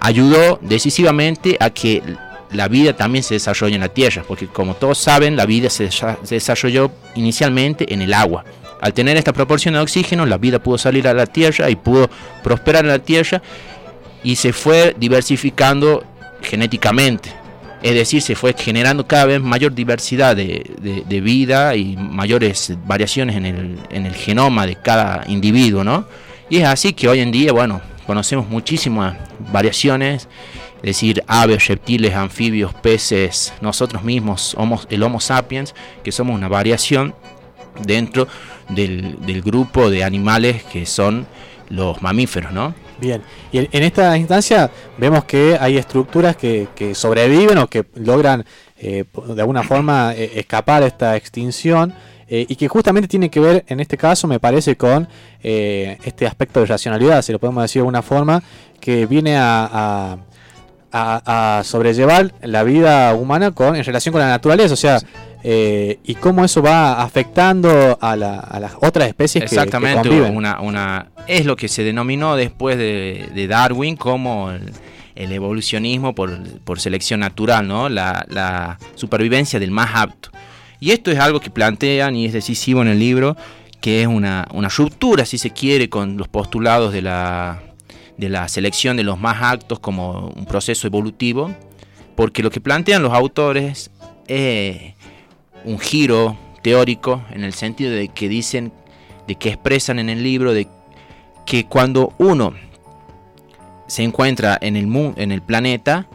ayudó 0.00 0.58
decisivamente 0.62 1.56
a 1.60 1.70
que 1.70 2.02
la 2.52 2.68
vida 2.68 2.96
también 2.96 3.22
se 3.22 3.34
desarrolle 3.34 3.76
en 3.76 3.80
la 3.80 3.88
Tierra, 3.88 4.24
porque 4.26 4.46
como 4.46 4.74
todos 4.74 4.98
saben, 4.98 5.36
la 5.36 5.46
vida 5.46 5.70
se, 5.70 5.88
desarrolló 6.28 6.90
inicialmente 7.14 7.92
en 7.92 8.02
el 8.02 8.12
agua. 8.12 8.44
Al 8.80 8.92
tener 8.94 9.16
esta 9.16 9.32
proporción 9.32 9.74
de 9.74 9.80
oxígeno, 9.80 10.26
la 10.26 10.38
vida 10.38 10.58
pudo 10.58 10.78
salir 10.78 11.06
a 11.06 11.14
la 11.14 11.26
Tierra 11.26 11.70
y 11.70 11.76
pudo 11.76 12.10
prosperar 12.42 12.84
en 12.84 12.90
la 12.90 12.98
Tierra 12.98 13.42
y 14.24 14.36
se 14.36 14.52
fue 14.52 14.96
diversificando 14.98 16.02
genéticamente. 16.42 17.39
Es 17.82 17.94
decir, 17.94 18.20
se 18.20 18.34
fue 18.34 18.54
generando 18.56 19.06
cada 19.06 19.24
vez 19.24 19.40
mayor 19.40 19.74
diversidad 19.74 20.36
de, 20.36 21.20
vida 21.22 21.74
y 21.76 21.96
mayores 21.96 22.74
variaciones 22.86 23.36
en 23.36 23.46
el, 23.46 24.14
genoma 24.14 24.66
de 24.66 24.76
cada 24.76 25.24
individuo, 25.28 25.82
¿no? 25.82 26.06
Y 26.50 26.58
es 26.58 26.64
así 26.64 26.92
que 26.92 27.08
hoy 27.08 27.20
en 27.20 27.30
día, 27.30 27.52
bueno, 27.52 27.80
conocemos 28.06 28.48
muchísimas 28.48 29.16
variaciones, 29.52 30.28
es 30.78 30.82
decir, 30.82 31.22
aves, 31.26 31.68
reptiles, 31.68 32.14
anfibios, 32.14 32.74
peces, 32.74 33.52
nosotros 33.60 34.02
mismos, 34.02 34.56
el 34.90 35.02
Homo 35.02 35.20
sapiens, 35.20 35.74
que 36.02 36.12
somos 36.12 36.34
una 36.34 36.48
variación 36.48 37.14
dentro 37.86 38.28
del, 38.68 39.42
grupo 39.42 39.90
de 39.90 40.04
animales 40.04 40.62
que 40.64 40.86
son 40.86 41.26
los 41.70 42.02
mamíferos, 42.02 42.52
¿no? 42.52 42.74
Bien, 43.00 43.22
y 43.50 43.58
en 43.58 43.82
esta 43.82 44.16
instancia 44.18 44.70
vemos 44.98 45.24
que 45.24 45.56
hay 45.58 45.78
estructuras 45.78 46.36
que, 46.36 46.68
sobreviven 46.94 47.56
o 47.58 47.66
que 47.66 47.86
logran 47.94 48.44
eh, 48.78 49.04
de 49.34 49.40
alguna 49.40 49.62
forma 49.62 50.12
eh, 50.14 50.32
escapar 50.34 50.82
a 50.82 50.86
esta 50.86 51.16
extinción 51.16 51.94
eh, 52.28 52.44
y 52.48 52.56
que 52.56 52.68
justamente 52.68 53.08
tiene 53.08 53.30
que 53.30 53.40
ver 53.40 53.64
en 53.68 53.80
este 53.80 53.96
caso 53.96 54.28
me 54.28 54.38
parece 54.38 54.76
con 54.76 55.08
este 55.42 56.26
aspecto 56.26 56.60
de 56.60 56.66
racionalidad, 56.66 57.22
si 57.22 57.32
lo 57.32 57.38
podemos 57.38 57.62
decir 57.62 57.80
de 57.80 57.84
alguna 57.84 58.02
forma, 58.02 58.42
que 58.78 59.06
viene 59.06 59.36
a 59.38 60.18
a, 60.92 61.62
sobrellevar 61.64 62.32
la 62.42 62.62
vida 62.62 63.14
humana 63.14 63.52
con, 63.52 63.76
en 63.76 63.84
relación 63.84 64.12
con 64.12 64.20
la 64.20 64.28
naturaleza, 64.28 64.74
o 64.74 64.76
sea, 64.76 65.00
eh, 65.42 65.98
y 66.04 66.14
cómo 66.16 66.44
eso 66.44 66.62
va 66.62 67.02
afectando 67.02 67.98
a, 68.00 68.16
las 68.16 68.72
otras 68.80 69.08
especies 69.08 69.44
Exactamente, 69.44 70.08
que, 70.08 70.20
Una, 70.20 70.60
una, 70.60 71.10
es 71.26 71.46
lo 71.46 71.56
que 71.56 71.68
se 71.68 71.82
denominó 71.82 72.36
después 72.36 72.76
de, 72.76 73.46
Darwin 73.48 73.96
como 73.96 74.50
el, 74.50 75.32
evolucionismo 75.32 76.14
por, 76.14 76.80
selección 76.80 77.20
natural, 77.20 77.66
¿no? 77.66 77.88
La, 77.88 78.78
supervivencia 78.94 79.58
del 79.58 79.70
más 79.70 79.90
apto. 79.94 80.30
Y 80.78 80.92
esto 80.92 81.10
es 81.10 81.18
algo 81.18 81.40
que 81.40 81.50
plantean 81.50 82.16
y 82.16 82.26
es 82.26 82.32
decisivo 82.32 82.82
en 82.82 82.88
el 82.88 82.98
libro, 82.98 83.36
que 83.80 84.02
es 84.02 84.06
una, 84.06 84.46
una 84.52 84.68
ruptura, 84.68 85.26
si 85.26 85.36
se 85.36 85.50
quiere, 85.50 85.88
con 85.88 86.16
los 86.16 86.28
postulados 86.28 86.92
de 86.92 87.02
la 87.02 87.62
de 88.20 88.28
la 88.28 88.46
selección 88.48 88.98
de 88.98 89.02
los 89.02 89.18
más 89.18 89.42
actos 89.42 89.80
como 89.80 90.28
un 90.36 90.44
proceso 90.44 90.86
evolutivo, 90.86 91.54
porque 92.16 92.42
lo 92.42 92.50
que 92.50 92.60
plantean 92.60 93.02
los 93.02 93.14
autores 93.14 93.90
es 94.28 94.92
un 95.64 95.78
giro 95.78 96.36
teórico 96.62 97.22
en 97.30 97.44
el 97.44 97.52
sentido 97.52 97.92
de 97.92 98.08
que 98.08 98.28
dicen, 98.28 98.72
de 99.26 99.34
que 99.34 99.50
expresan 99.50 99.98
en 99.98 100.08
el 100.08 100.22
libro, 100.22 100.52
de 100.52 100.68
que 101.46 101.66
cuando 101.66 102.12
uno 102.18 102.54
se 103.86 104.02
encuentra 104.02 104.58
en 104.60 104.76
el, 104.76 105.14
en 105.16 105.32
el 105.32 105.42
planeta, 105.42 106.06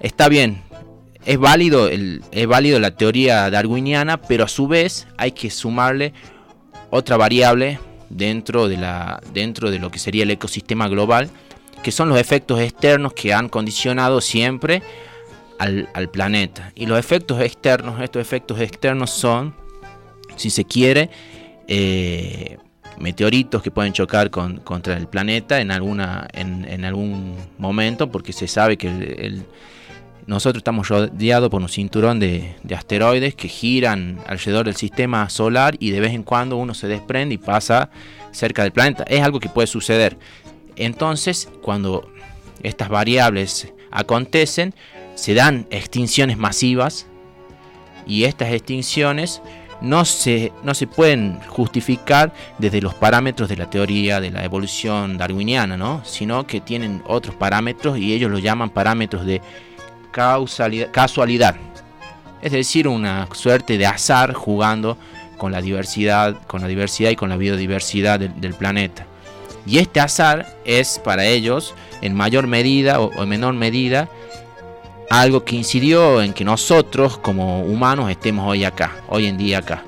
está 0.00 0.28
bien, 0.28 0.62
es 1.24 1.38
válido, 1.38 1.88
el, 1.88 2.22
es 2.32 2.46
válido 2.46 2.78
la 2.80 2.92
teoría 2.92 3.50
darwiniana, 3.50 4.20
pero 4.20 4.44
a 4.44 4.48
su 4.48 4.68
vez 4.68 5.06
hay 5.16 5.32
que 5.32 5.50
sumarle 5.50 6.12
otra 6.90 7.16
variable 7.16 7.78
dentro 8.08 8.68
de, 8.68 8.76
la, 8.76 9.20
dentro 9.32 9.70
de 9.70 9.78
lo 9.78 9.90
que 9.90 9.98
sería 9.98 10.24
el 10.24 10.30
ecosistema 10.30 10.88
global, 10.88 11.30
que 11.82 11.92
son 11.92 12.08
los 12.08 12.18
efectos 12.18 12.60
externos 12.60 13.12
que 13.12 13.32
han 13.32 13.48
condicionado 13.48 14.20
siempre 14.20 14.82
al, 15.60 16.08
planeta. 16.10 16.72
Y 16.74 16.86
los 16.86 16.98
efectos 16.98 17.40
externos, 17.40 18.00
estos 18.00 18.22
efectos 18.22 18.60
externos 18.60 19.10
son, 19.10 19.54
si 20.36 20.50
se 20.50 20.64
quiere, 20.64 21.10
eh, 21.68 22.56
meteoritos 22.98 23.62
que 23.62 23.70
pueden 23.70 23.92
chocar 23.92 24.30
contra 24.30 24.96
el 24.96 25.06
planeta 25.06 25.60
en, 25.60 25.70
alguna, 25.70 26.28
en, 26.32 26.84
algún 26.84 27.36
momento, 27.58 28.10
porque 28.10 28.32
se 28.32 28.48
sabe 28.48 28.76
que 28.76 29.42
nosotros 30.26 30.60
estamos 30.60 30.88
rodeados 30.88 31.50
por 31.50 31.60
un 31.60 31.68
cinturón 31.68 32.20
de, 32.20 32.54
asteroides 32.74 33.34
que 33.34 33.48
giran 33.48 34.18
alrededor 34.26 34.66
del 34.66 34.76
sistema 34.76 35.28
solar 35.28 35.76
y 35.78 35.90
de 35.90 36.00
vez 36.00 36.14
en 36.14 36.22
cuando 36.22 36.56
uno 36.56 36.72
se 36.72 36.88
desprende 36.88 37.34
y 37.34 37.38
pasa 37.38 37.90
cerca 38.32 38.62
del 38.62 38.72
planeta. 38.72 39.04
Es 39.04 39.22
algo 39.22 39.40
que 39.40 39.48
puede 39.48 39.66
suceder. 39.66 40.16
Entonces, 40.76 41.48
cuando 41.62 42.10
estas 42.62 42.88
variables 42.88 43.72
acontecen, 43.90 44.74
se 45.14 45.34
dan 45.34 45.66
extinciones 45.70 46.38
masivas 46.38 47.06
y 48.06 48.24
estas 48.24 48.52
extinciones 48.52 49.42
no 49.80 50.04
se, 50.04 50.52
no 50.62 50.74
se 50.74 50.86
pueden 50.86 51.40
justificar 51.48 52.32
desde 52.58 52.80
los 52.80 52.94
parámetros 52.94 53.48
de 53.48 53.56
la 53.56 53.70
teoría 53.70 54.20
de 54.20 54.30
la 54.30 54.44
evolución 54.44 55.16
darwiniana, 55.16 55.76
¿no? 55.76 56.02
sino 56.04 56.46
que 56.46 56.60
tienen 56.60 57.02
otros 57.06 57.34
parámetros 57.34 57.98
y 57.98 58.12
ellos 58.12 58.30
lo 58.30 58.38
llaman 58.38 58.70
parámetros 58.70 59.24
de 59.24 59.40
casualidad. 60.12 61.56
Es 62.42 62.52
decir, 62.52 62.88
una 62.88 63.28
suerte 63.32 63.78
de 63.78 63.86
azar 63.86 64.32
jugando 64.32 64.96
con 65.36 65.52
la 65.52 65.62
diversidad, 65.62 66.36
con 66.46 66.60
la 66.60 66.68
diversidad 66.68 67.10
y 67.10 67.16
con 67.16 67.28
la 67.28 67.36
biodiversidad 67.36 68.18
del, 68.20 68.54
planeta. 68.54 69.06
Y 69.66 69.78
este 69.78 70.00
azar 70.00 70.58
es 70.64 70.98
para 70.98 71.26
ellos, 71.26 71.74
en 72.02 72.14
mayor 72.14 72.46
medida 72.46 73.00
o 73.00 73.22
en 73.22 73.28
menor 73.28 73.54
medida, 73.54 74.08
algo 75.10 75.44
que 75.44 75.56
incidió 75.56 76.22
en 76.22 76.32
que 76.32 76.44
nosotros 76.44 77.18
como 77.18 77.62
humanos 77.62 78.10
estemos 78.10 78.48
hoy 78.48 78.64
acá, 78.64 78.92
hoy 79.08 79.26
en 79.26 79.36
día 79.36 79.58
acá. 79.58 79.82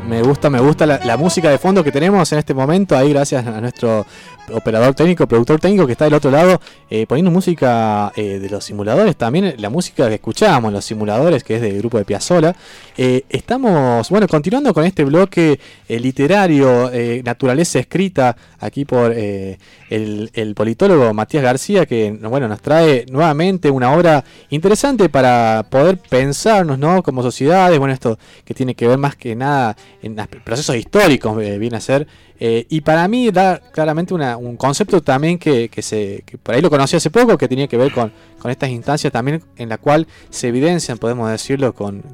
Me 0.08 0.22
gusta, 0.22 0.48
me 0.50 0.60
gusta 0.60 0.86
la, 0.86 1.16
música 1.16 1.50
de 1.50 1.58
fondo 1.58 1.82
que 1.82 1.90
tenemos 1.90 2.30
en 2.32 2.38
este 2.38 2.54
momento, 2.54 2.96
ahí 2.96 3.10
gracias 3.10 3.44
a 3.44 3.60
nuestro 3.60 4.06
operador 4.52 4.94
técnico, 4.94 5.26
productor 5.26 5.58
técnico 5.58 5.84
que 5.84 5.92
está 5.92 6.04
del 6.04 6.14
otro 6.14 6.30
lado, 6.30 6.60
eh, 6.88 7.06
poniendo 7.08 7.32
música 7.32 8.12
eh, 8.14 8.38
de 8.38 8.48
los 8.48 8.64
simuladores, 8.64 9.16
también 9.16 9.54
la 9.58 9.68
música 9.68 10.08
que 10.08 10.14
escuchábamos 10.14 10.68
en 10.68 10.74
los 10.74 10.84
simuladores, 10.84 11.42
que 11.42 11.56
es 11.56 11.60
del 11.60 11.78
grupo 11.78 11.98
de 11.98 12.04
Piazzola. 12.04 12.54
Eh, 12.96 13.24
estamos, 13.28 14.08
bueno, 14.08 14.28
continuando 14.28 14.72
con 14.72 14.84
este 14.84 15.02
bloque 15.02 15.58
literario, 15.88 16.90
naturaleza 17.24 17.80
escrita, 17.80 18.36
aquí 18.60 18.84
por 18.84 19.12
el, 19.12 19.58
el, 19.90 20.54
politólogo 20.54 21.12
Matías 21.14 21.42
García, 21.42 21.84
que 21.84 22.12
bueno, 22.12 22.46
nos 22.46 22.60
trae 22.60 23.06
nuevamente 23.10 23.70
una 23.70 23.92
obra 23.92 24.24
interesante 24.50 25.08
para 25.08 25.66
poder 25.68 25.98
pensarnos, 25.98 26.78
¿no? 26.78 27.02
Como 27.02 27.22
sociedades, 27.22 27.78
bueno, 27.78 27.92
esto 27.92 28.18
que 28.44 28.54
tiene 28.54 28.74
que 28.74 28.86
ver 28.86 28.98
más 28.98 29.16
que 29.16 29.34
nada 29.34 29.76
en 30.02 30.16
procesos 30.44 30.76
históricos, 30.76 31.36
viene 31.36 31.76
a 31.76 31.80
ser 31.80 32.06
eh, 32.38 32.66
y 32.68 32.82
para 32.82 33.08
mí 33.08 33.30
da 33.30 33.58
claramente 33.58 34.12
un 34.12 34.56
concepto 34.56 35.02
también 35.02 35.38
que, 35.38 35.70
se, 35.80 36.22
por 36.42 36.54
ahí 36.54 36.60
lo 36.60 36.68
conocí 36.68 36.96
hace 36.96 37.10
poco, 37.10 37.38
que 37.38 37.48
tenía 37.48 37.66
que 37.66 37.76
ver 37.76 37.92
con, 37.92 38.12
estas 38.46 38.70
instancias 38.70 39.12
también 39.12 39.42
en 39.56 39.68
la 39.68 39.76
cual 39.76 40.06
se 40.30 40.46
evidencian, 40.46 40.98
podemos 40.98 41.28
decirlo, 41.28 41.74
con, 41.74 42.04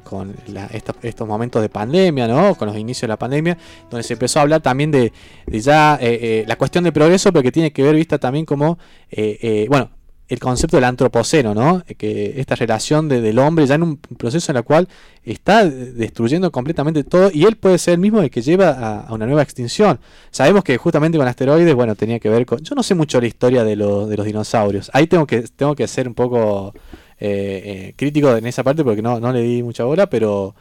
estos, 1.03 1.27
momentos 1.27 1.61
de 1.61 1.69
pandemia, 1.69 2.27
¿no? 2.27 2.55
con 2.55 2.67
los 2.67 2.75
inicios 2.75 3.01
de 3.01 3.07
la 3.09 3.19
pandemia, 3.19 3.55
donde 3.91 4.01
se 4.01 4.13
empezó 4.13 4.39
a 4.39 4.41
hablar 4.41 4.61
también 4.61 4.89
de, 4.89 5.13
ya 5.45 5.95
eh, 6.01 6.17
eh, 6.21 6.45
la 6.47 6.55
cuestión 6.55 6.83
de 6.85 6.91
progreso, 6.91 7.31
pero 7.31 7.43
que 7.43 7.51
tiene 7.51 7.71
que 7.71 7.83
ver 7.83 7.95
vista 7.95 8.17
también 8.17 8.45
como, 8.45 8.79
bueno, 9.69 9.91
el 10.27 10.39
concepto 10.39 10.77
del 10.77 10.85
antropoceno, 10.85 11.53
¿no? 11.53 11.83
Que 11.97 12.39
esta 12.39 12.55
relación 12.55 13.09
del 13.09 13.37
hombre 13.39 13.67
ya 13.67 13.75
en 13.75 13.83
un 13.83 13.97
proceso 13.97 14.51
en 14.51 14.57
el 14.57 14.63
cual 14.63 14.87
está 15.23 15.65
destruyendo 15.65 16.51
completamente 16.51 17.03
todo 17.03 17.29
y 17.33 17.43
él 17.45 17.55
puede 17.57 17.77
ser 17.77 17.95
el 17.95 17.99
mismo 17.99 18.21
el 18.21 18.31
que 18.31 18.41
lleva 18.41 19.05
a, 19.05 19.13
una 19.13 19.25
nueva 19.25 19.41
extinción. 19.41 19.99
Sabemos 20.31 20.63
que 20.63 20.77
justamente 20.77 21.17
con 21.17 21.27
asteroides, 21.27 21.75
bueno, 21.75 21.95
tenía 21.95 22.19
que 22.19 22.29
ver 22.29 22.45
con... 22.45 22.59
Yo 22.59 22.73
no 22.75 22.83
sé 22.83 22.95
mucho 22.95 23.19
la 23.19 23.27
historia 23.27 23.63
de, 23.63 23.75
los, 23.75 24.09
de 24.09 24.17
los 24.17 24.25
dinosaurios. 24.25 24.89
Ahí 24.93 25.07
tengo 25.07 25.27
que, 25.27 25.41
tengo 25.41 25.75
que 25.75 25.87
ser 25.87 26.07
un 26.07 26.13
poco 26.13 26.73
eh, 27.19 27.61
eh, 27.89 27.93
crítico 27.95 28.35
en 28.35 28.47
esa 28.47 28.63
parte 28.63 28.83
porque 28.83 29.01
no, 29.01 29.19
no 29.19 29.31
le 29.33 29.41
di 29.41 29.63
mucha 29.63 29.85
hora, 29.85 30.07
pero... 30.07 30.55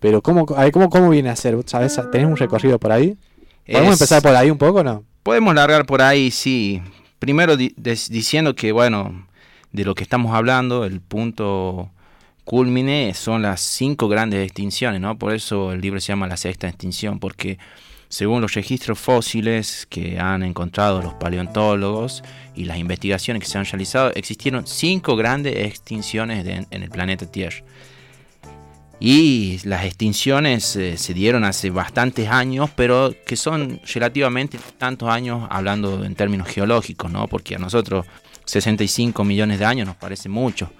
Pero 0.00 0.22
¿cómo, 0.22 0.46
cómo, 0.46 0.90
cómo 0.90 1.10
viene 1.10 1.28
a 1.28 1.34
ser? 1.34 1.58
¿Sabes? 1.66 2.00
¿Tenés 2.12 2.28
un 2.28 2.36
recorrido 2.36 2.78
por 2.78 2.92
ahí? 2.92 3.18
¿Podemos 3.66 3.94
empezar 3.94 4.22
por 4.22 4.32
ahí 4.34 4.48
un 4.48 4.56
poco 4.56 4.78
o 4.78 4.84
no? 4.84 5.02
Podemos 5.24 5.52
largar 5.56 5.84
por 5.86 6.00
ahí, 6.00 6.30
sí. 6.30 6.80
Primero 7.18 7.56
diciendo 7.56 8.54
que, 8.54 8.72
bueno, 8.72 9.26
de 9.72 9.84
lo 9.84 9.94
que 9.94 10.02
estamos 10.02 10.34
hablando, 10.34 10.84
el 10.84 11.00
punto 11.00 11.90
culmine 12.44 13.12
son 13.14 13.42
las 13.42 13.60
cinco 13.60 14.08
grandes 14.08 14.44
extinciones, 14.44 15.00
¿no? 15.00 15.18
Por 15.18 15.34
eso 15.34 15.72
el 15.72 15.80
libro 15.80 16.00
se 16.00 16.08
llama 16.08 16.26
La 16.26 16.36
sexta 16.36 16.68
extinción, 16.68 17.18
porque 17.18 17.58
según 18.08 18.40
los 18.40 18.54
registros 18.54 18.98
fósiles 18.98 19.86
que 19.90 20.18
han 20.18 20.42
encontrado 20.42 21.02
los 21.02 21.12
paleontólogos 21.14 22.22
y 22.54 22.64
las 22.64 22.78
investigaciones 22.78 23.42
que 23.42 23.48
se 23.48 23.58
han 23.58 23.66
realizado, 23.66 24.12
existieron 24.14 24.66
cinco 24.66 25.14
grandes 25.14 25.56
extinciones 25.56 26.46
en 26.46 26.82
el 26.82 26.88
planeta 26.88 27.26
Tierra. 27.26 27.62
Y 29.00 29.60
las 29.64 29.84
extinciones 29.84 30.74
eh, 30.76 30.96
se 30.96 31.14
dieron 31.14 31.44
hace 31.44 31.70
bastantes 31.70 32.28
años, 32.28 32.70
pero 32.74 33.14
que 33.26 33.36
son 33.36 33.80
relativamente 33.94 34.58
tantos 34.76 35.08
años 35.08 35.46
hablando 35.50 36.04
en 36.04 36.14
términos 36.14 36.48
geológicos, 36.48 37.10
¿no? 37.10 37.28
Porque 37.28 37.54
a 37.54 37.58
nosotros 37.58 38.06
65 38.44 39.22
millones 39.24 39.60
de 39.60 39.66
años 39.66 39.86
nos 39.86 39.96
parece 39.96 40.28
mucho, 40.28 40.72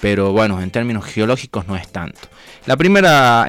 pero 0.00 0.32
bueno, 0.32 0.60
en 0.60 0.70
términos 0.70 1.04
geológicos 1.04 1.66
no 1.68 1.76
es 1.76 1.88
tanto. 1.92 2.20
La 2.66 2.76
primera 2.76 3.46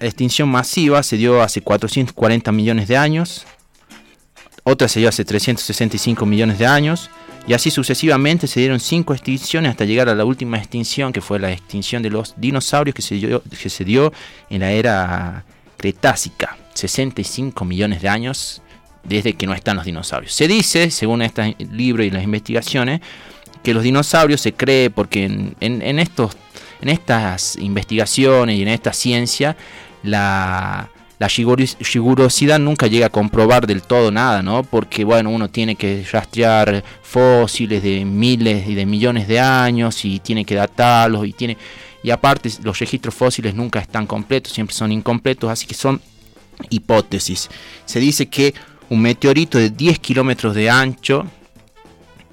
extinción 0.00 0.48
masiva 0.48 1.02
se 1.02 1.16
dio 1.16 1.40
hace 1.40 1.60
440 1.60 2.50
millones 2.50 2.88
de 2.88 2.96
años, 2.96 3.46
otra 4.64 4.88
se 4.88 4.98
dio 4.98 5.08
hace 5.08 5.24
365 5.24 6.26
millones 6.26 6.58
de 6.58 6.66
años, 6.66 7.10
y 7.46 7.54
así 7.54 7.70
sucesivamente 7.70 8.46
se 8.46 8.60
dieron 8.60 8.80
cinco 8.80 9.14
extinciones 9.14 9.70
hasta 9.70 9.84
llegar 9.84 10.08
a 10.08 10.14
la 10.14 10.24
última 10.24 10.58
extinción, 10.58 11.12
que 11.12 11.20
fue 11.20 11.38
la 11.38 11.52
extinción 11.52 12.02
de 12.02 12.10
los 12.10 12.34
dinosaurios 12.36 12.94
que 12.94 13.02
se 13.02 13.14
dio, 13.14 13.42
que 13.42 13.70
se 13.70 13.84
dio 13.84 14.12
en 14.50 14.60
la 14.60 14.72
era 14.72 15.44
Cretácica, 15.76 16.56
65 16.74 17.64
millones 17.64 18.02
de 18.02 18.08
años 18.08 18.62
desde 19.04 19.34
que 19.34 19.46
no 19.46 19.54
están 19.54 19.76
los 19.76 19.84
dinosaurios. 19.84 20.34
Se 20.34 20.48
dice, 20.48 20.90
según 20.90 21.22
este 21.22 21.54
libro 21.70 22.02
y 22.02 22.10
las 22.10 22.24
investigaciones, 22.24 23.00
que 23.62 23.74
los 23.74 23.84
dinosaurios 23.84 24.40
se 24.40 24.52
cree 24.52 24.90
porque 24.90 25.24
en, 25.24 25.98
estos, 25.98 26.36
en 26.80 26.88
estas 26.88 27.56
investigaciones 27.56 28.58
y 28.58 28.62
en 28.62 28.68
esta 28.68 28.92
ciencia 28.92 29.56
la, 30.02 30.90
la 31.18 31.28
rigurosidad 31.28 32.58
nunca 32.58 32.86
llega 32.86 33.06
a 33.06 33.10
comprobar 33.10 33.66
del 33.66 33.82
todo 33.82 34.10
nada, 34.10 34.42
¿no? 34.42 34.62
Porque, 34.62 35.04
bueno, 35.04 35.30
uno 35.30 35.48
tiene 35.48 35.74
que 35.74 36.06
rastrear 36.10 36.84
fósiles 37.02 37.82
de 37.82 38.04
miles 38.04 38.68
y 38.68 38.74
de 38.74 38.84
millones 38.84 39.26
de 39.26 39.40
años 39.40 40.04
y 40.04 40.18
tiene 40.20 40.44
que 40.44 40.54
datarlos 40.54 41.26
y 41.26 41.32
tiene... 41.32 41.56
Y 42.02 42.10
aparte, 42.10 42.50
los 42.62 42.78
registros 42.78 43.14
fósiles 43.14 43.54
nunca 43.54 43.80
están 43.80 44.06
completos, 44.06 44.52
siempre 44.52 44.76
son 44.76 44.92
incompletos, 44.92 45.50
así 45.50 45.66
que 45.66 45.74
son 45.74 46.00
hipótesis. 46.68 47.48
Se 47.86 47.98
dice 47.98 48.26
que 48.26 48.54
un 48.90 49.00
meteorito 49.00 49.58
de 49.58 49.70
10 49.70 49.98
kilómetros 49.98 50.54
de 50.54 50.70
ancho 50.70 51.26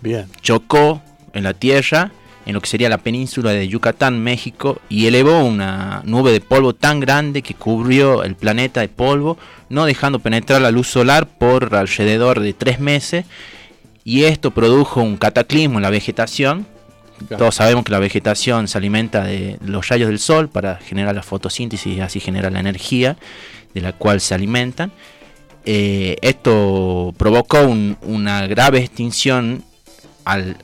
Bien. 0.01 0.27
chocó 0.41 1.01
en 1.33 1.43
la 1.43 1.53
Tierra 1.53 2.11
en 2.45 2.53
lo 2.53 2.61
que 2.61 2.67
sería 2.67 2.89
la 2.89 2.97
península 2.97 3.51
de 3.51 3.67
Yucatán, 3.67 4.21
México, 4.21 4.81
y 4.89 5.07
elevó 5.07 5.43
una 5.43 6.01
nube 6.05 6.31
de 6.31 6.41
polvo 6.41 6.73
tan 6.73 6.99
grande 6.99 7.41
que 7.41 7.53
cubrió 7.53 8.23
el 8.23 8.35
planeta 8.35 8.81
de 8.81 8.89
polvo, 8.89 9.37
no 9.69 9.85
dejando 9.85 10.19
penetrar 10.19 10.61
la 10.61 10.71
luz 10.71 10.87
solar 10.87 11.27
por 11.27 11.73
alrededor 11.75 12.39
de 12.39 12.53
tres 12.53 12.79
meses, 12.79 13.25
y 14.03 14.23
esto 14.23 14.51
produjo 14.51 15.01
un 15.01 15.17
cataclismo 15.17 15.79
en 15.79 15.83
la 15.83 15.89
vegetación. 15.89 16.67
Todos 17.37 17.55
sabemos 17.55 17.85
que 17.85 17.91
la 17.91 17.99
vegetación 17.99 18.67
se 18.67 18.77
alimenta 18.77 19.23
de 19.23 19.57
los 19.65 19.87
rayos 19.87 20.09
del 20.09 20.19
sol 20.19 20.49
para 20.49 20.75
generar 20.75 21.15
la 21.15 21.23
fotosíntesis 21.23 21.95
y 21.95 22.01
así 22.01 22.19
genera 22.19 22.49
la 22.49 22.59
energía 22.59 23.15
de 23.73 23.81
la 23.81 23.93
cual 23.93 24.19
se 24.19 24.33
alimentan. 24.33 24.91
Eh, 25.65 26.17
esto 26.21 27.13
provocó 27.17 27.61
una 28.01 28.45
grave 28.47 28.79
extinción 28.79 29.63
al, 30.25 30.57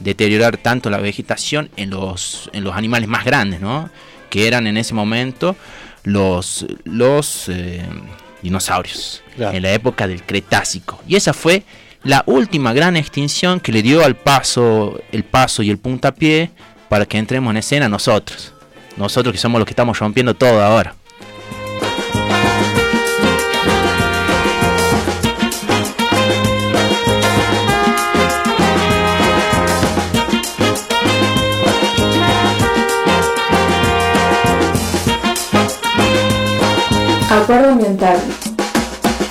deteriorar 0.00 0.56
tanto 0.56 0.90
la 0.90 0.98
vegetación 0.98 1.70
en 1.76 1.90
los, 1.90 2.50
en 2.52 2.64
los 2.64 2.74
animales 2.74 3.08
más 3.08 3.24
grandes, 3.24 3.60
¿no? 3.60 3.90
que 4.30 4.46
eran 4.46 4.66
en 4.66 4.76
ese 4.76 4.94
momento 4.94 5.56
los, 6.02 6.66
los 6.84 7.48
eh, 7.48 7.84
dinosaurios, 8.42 9.22
en 9.38 9.62
la 9.62 9.72
época 9.72 10.06
del 10.06 10.22
Cretácico. 10.22 11.00
Y 11.06 11.16
esa 11.16 11.32
fue 11.32 11.62
la 12.02 12.22
última 12.26 12.72
gran 12.72 12.96
extinción 12.96 13.60
que 13.60 13.72
le 13.72 13.82
dio 13.82 14.04
al 14.04 14.16
paso, 14.16 15.00
el 15.12 15.24
paso 15.24 15.62
y 15.62 15.70
el 15.70 15.78
puntapié 15.78 16.50
para 16.88 17.06
que 17.06 17.18
entremos 17.18 17.50
en 17.50 17.56
escena 17.58 17.88
nosotros. 17.88 18.52
Nosotros 18.96 19.32
que 19.32 19.38
somos 19.38 19.58
los 19.58 19.66
que 19.66 19.72
estamos 19.72 19.98
rompiendo 19.98 20.34
todo 20.34 20.62
ahora. 20.62 20.94
Acuerdo 37.36 37.72
Ambiental 37.72 38.18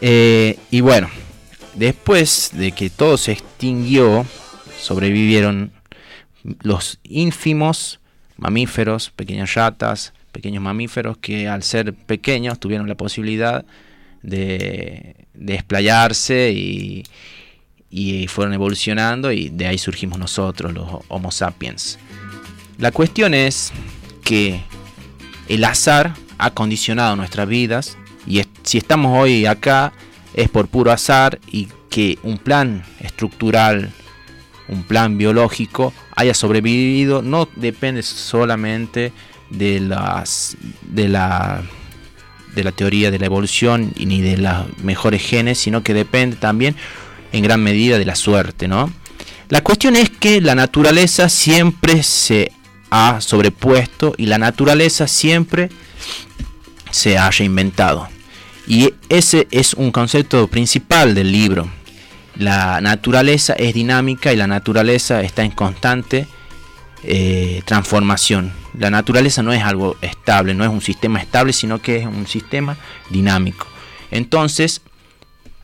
eh, 0.00 0.58
y 0.70 0.80
bueno, 0.80 1.10
después 1.74 2.50
de 2.54 2.72
que 2.72 2.90
todo 2.90 3.16
se 3.16 3.32
extinguió, 3.32 4.26
sobrevivieron 4.80 5.72
los 6.62 6.98
ínfimos 7.04 8.00
mamíferos, 8.36 9.10
pequeñas 9.10 9.54
ratas, 9.54 10.12
pequeños 10.32 10.62
mamíferos 10.62 11.18
que 11.18 11.48
al 11.48 11.62
ser 11.62 11.92
pequeños 11.94 12.58
tuvieron 12.58 12.88
la 12.88 12.94
posibilidad 12.94 13.64
de, 14.22 15.16
y, 16.52 17.04
y 17.90 18.26
fueron 18.28 18.54
evolucionando 18.54 19.32
y 19.32 19.50
de 19.50 19.66
ahí 19.66 19.78
surgimos 19.78 20.18
nosotros, 20.18 20.72
los 20.72 20.88
Homo 21.08 21.30
sapiens. 21.30 21.98
La 22.78 22.92
cuestión 22.92 23.34
es 23.34 23.72
que 24.24 24.62
el 25.48 25.64
azar 25.64 26.14
ha 26.38 26.52
condicionado 26.52 27.16
nuestras 27.16 27.46
vidas 27.46 27.98
y 28.26 28.42
si 28.62 28.78
estamos 28.78 29.18
hoy 29.18 29.46
acá 29.46 29.92
es 30.34 30.48
por 30.48 30.68
puro 30.68 30.92
azar 30.92 31.40
y 31.50 31.68
que 31.88 32.18
un 32.22 32.38
plan 32.38 32.84
estructural, 33.00 33.92
un 34.68 34.84
plan 34.84 35.18
biológico 35.18 35.92
haya 36.14 36.34
sobrevivido 36.34 37.22
no 37.22 37.48
depende 37.56 38.02
solamente 38.02 39.12
de 39.50 39.80
las 39.80 40.56
de 40.82 41.08
la 41.08 41.62
de 42.54 42.64
la 42.64 42.72
teoría 42.72 43.10
de 43.10 43.18
la 43.18 43.26
evolución 43.26 43.92
ni 43.96 44.20
de 44.20 44.36
los 44.36 44.78
mejores 44.82 45.22
genes, 45.22 45.58
sino 45.58 45.82
que 45.82 45.94
depende 45.94 46.36
también 46.36 46.76
en 47.32 47.42
gran 47.42 47.62
medida 47.62 47.98
de 47.98 48.04
la 48.04 48.16
suerte, 48.16 48.68
¿no? 48.68 48.92
La 49.48 49.62
cuestión 49.62 49.96
es 49.96 50.10
que 50.10 50.40
la 50.40 50.54
naturaleza 50.54 51.28
siempre 51.28 52.02
se 52.02 52.52
ha 52.90 53.20
sobrepuesto 53.20 54.14
y 54.16 54.26
la 54.26 54.38
naturaleza 54.38 55.08
siempre 55.08 55.70
se 56.90 57.18
haya 57.18 57.44
inventado. 57.44 58.08
Y 58.66 58.94
ese 59.08 59.48
es 59.50 59.74
un 59.74 59.90
concepto 59.90 60.46
principal 60.48 61.14
del 61.14 61.32
libro. 61.32 61.68
La 62.36 62.80
naturaleza 62.80 63.52
es 63.54 63.74
dinámica 63.74 64.32
y 64.32 64.36
la 64.36 64.46
naturaleza 64.46 65.22
está 65.22 65.42
en 65.42 65.50
constante 65.50 66.26
eh, 67.02 67.62
transformación. 67.64 68.52
La 68.78 68.90
naturaleza 68.90 69.42
no 69.42 69.52
es 69.52 69.62
algo 69.62 69.96
estable, 70.00 70.54
no 70.54 70.64
es 70.64 70.70
un 70.70 70.80
sistema 70.80 71.20
estable, 71.20 71.52
sino 71.52 71.80
que 71.80 71.96
es 71.96 72.06
un 72.06 72.26
sistema 72.26 72.76
dinámico. 73.08 73.66
Entonces, 74.10 74.82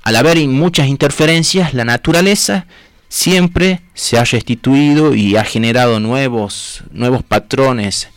al 0.02 0.16
haber 0.16 0.38
muchas 0.48 0.88
interferencias, 0.88 1.74
la 1.74 1.84
naturaleza 1.84 2.66
siempre 3.08 3.80
se 3.94 4.18
ha 4.18 4.24
restituido 4.24 5.14
y 5.14 5.36
ha 5.36 5.44
generado 5.44 6.00
nuevos, 6.00 6.82
nuevos 6.90 7.22
patrones 7.22 8.08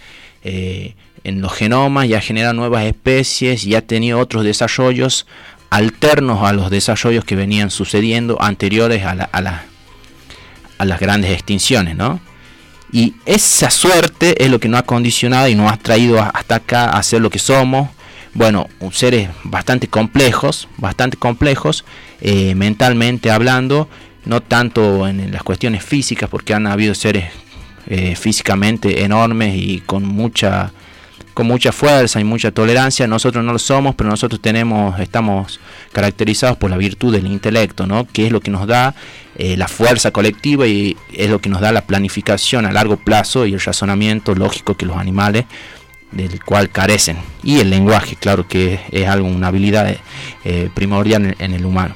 eh, 0.43 0.95
en 1.23 1.41
los 1.41 1.53
genomas 1.53 2.07
y 2.07 2.13
ha 2.13 2.53
nuevas 2.53 2.85
especies 2.85 3.65
y 3.65 3.75
ha 3.75 3.81
tenido 3.85 4.19
otros 4.19 4.43
desarrollos 4.43 5.25
alternos 5.69 6.43
a 6.43 6.53
los 6.53 6.69
desarrollos 6.69 7.25
que 7.25 7.35
venían 7.35 7.69
sucediendo 7.69 8.41
anteriores 8.41 9.03
a 9.05 9.15
las 10.85 10.99
grandes 10.99 11.31
extinciones, 11.31 11.95
¿no? 11.95 12.19
Y 12.91 13.13
esa 13.25 13.69
suerte 13.69 14.43
es 14.43 14.49
lo 14.49 14.59
que 14.59 14.67
nos 14.67 14.79
ha 14.79 14.83
condicionado 14.83 15.47
y 15.47 15.55
nos 15.55 15.71
ha 15.71 15.77
traído 15.77 16.21
hasta 16.21 16.55
acá 16.55 16.89
a 16.89 17.03
ser 17.03 17.21
lo 17.21 17.29
que 17.29 17.39
somos. 17.39 17.89
Bueno, 18.33 18.67
seres 18.91 19.29
bastante 19.43 19.87
complejos, 19.87 20.67
bastante 20.77 21.17
complejos, 21.17 21.85
eh, 22.21 22.55
mentalmente 22.55 23.31
hablando, 23.31 23.87
no 24.25 24.41
tanto 24.41 25.07
en 25.07 25.31
las 25.31 25.43
cuestiones 25.43 25.83
físicas, 25.83 26.29
porque 26.29 26.53
han 26.53 26.65
habido 26.67 26.95
seres 26.95 27.25
eh, 27.87 28.15
físicamente 28.15 29.03
enormes 29.03 29.55
y 29.55 29.81
con 29.81 30.05
mucha 30.05 30.71
con 31.33 31.47
mucha 31.47 31.71
fuerza 31.71 32.19
y 32.19 32.23
mucha 32.23 32.51
tolerancia. 32.51 33.07
Nosotros 33.07 33.43
no 33.43 33.53
lo 33.53 33.59
somos, 33.59 33.95
pero 33.95 34.09
nosotros 34.09 34.41
tenemos, 34.41 34.99
estamos 34.99 35.59
caracterizados 35.91 36.57
por 36.57 36.69
la 36.69 36.77
virtud 36.77 37.13
del 37.13 37.27
intelecto, 37.27 37.87
¿no? 37.87 38.07
que 38.11 38.27
es 38.27 38.31
lo 38.31 38.41
que 38.41 38.51
nos 38.51 38.67
da 38.67 38.95
eh, 39.37 39.55
la 39.57 39.67
fuerza 39.67 40.11
colectiva 40.11 40.67
y 40.67 40.97
es 41.13 41.29
lo 41.29 41.39
que 41.39 41.49
nos 41.49 41.61
da 41.61 41.71
la 41.71 41.81
planificación 41.81 42.65
a 42.65 42.71
largo 42.71 42.97
plazo 42.97 43.45
y 43.45 43.53
el 43.53 43.61
razonamiento 43.61 44.35
lógico 44.35 44.75
que 44.75 44.85
los 44.85 44.97
animales 44.97 45.45
del 46.11 46.43
cual 46.43 46.69
carecen. 46.69 47.17
Y 47.43 47.59
el 47.59 47.69
lenguaje, 47.69 48.15
claro 48.15 48.47
que 48.47 48.79
es 48.91 49.07
algo, 49.07 49.27
una 49.27 49.47
habilidad 49.47 49.95
eh, 50.43 50.69
primordial 50.73 51.35
en, 51.39 51.53
el 51.53 51.65
humano. 51.65 51.95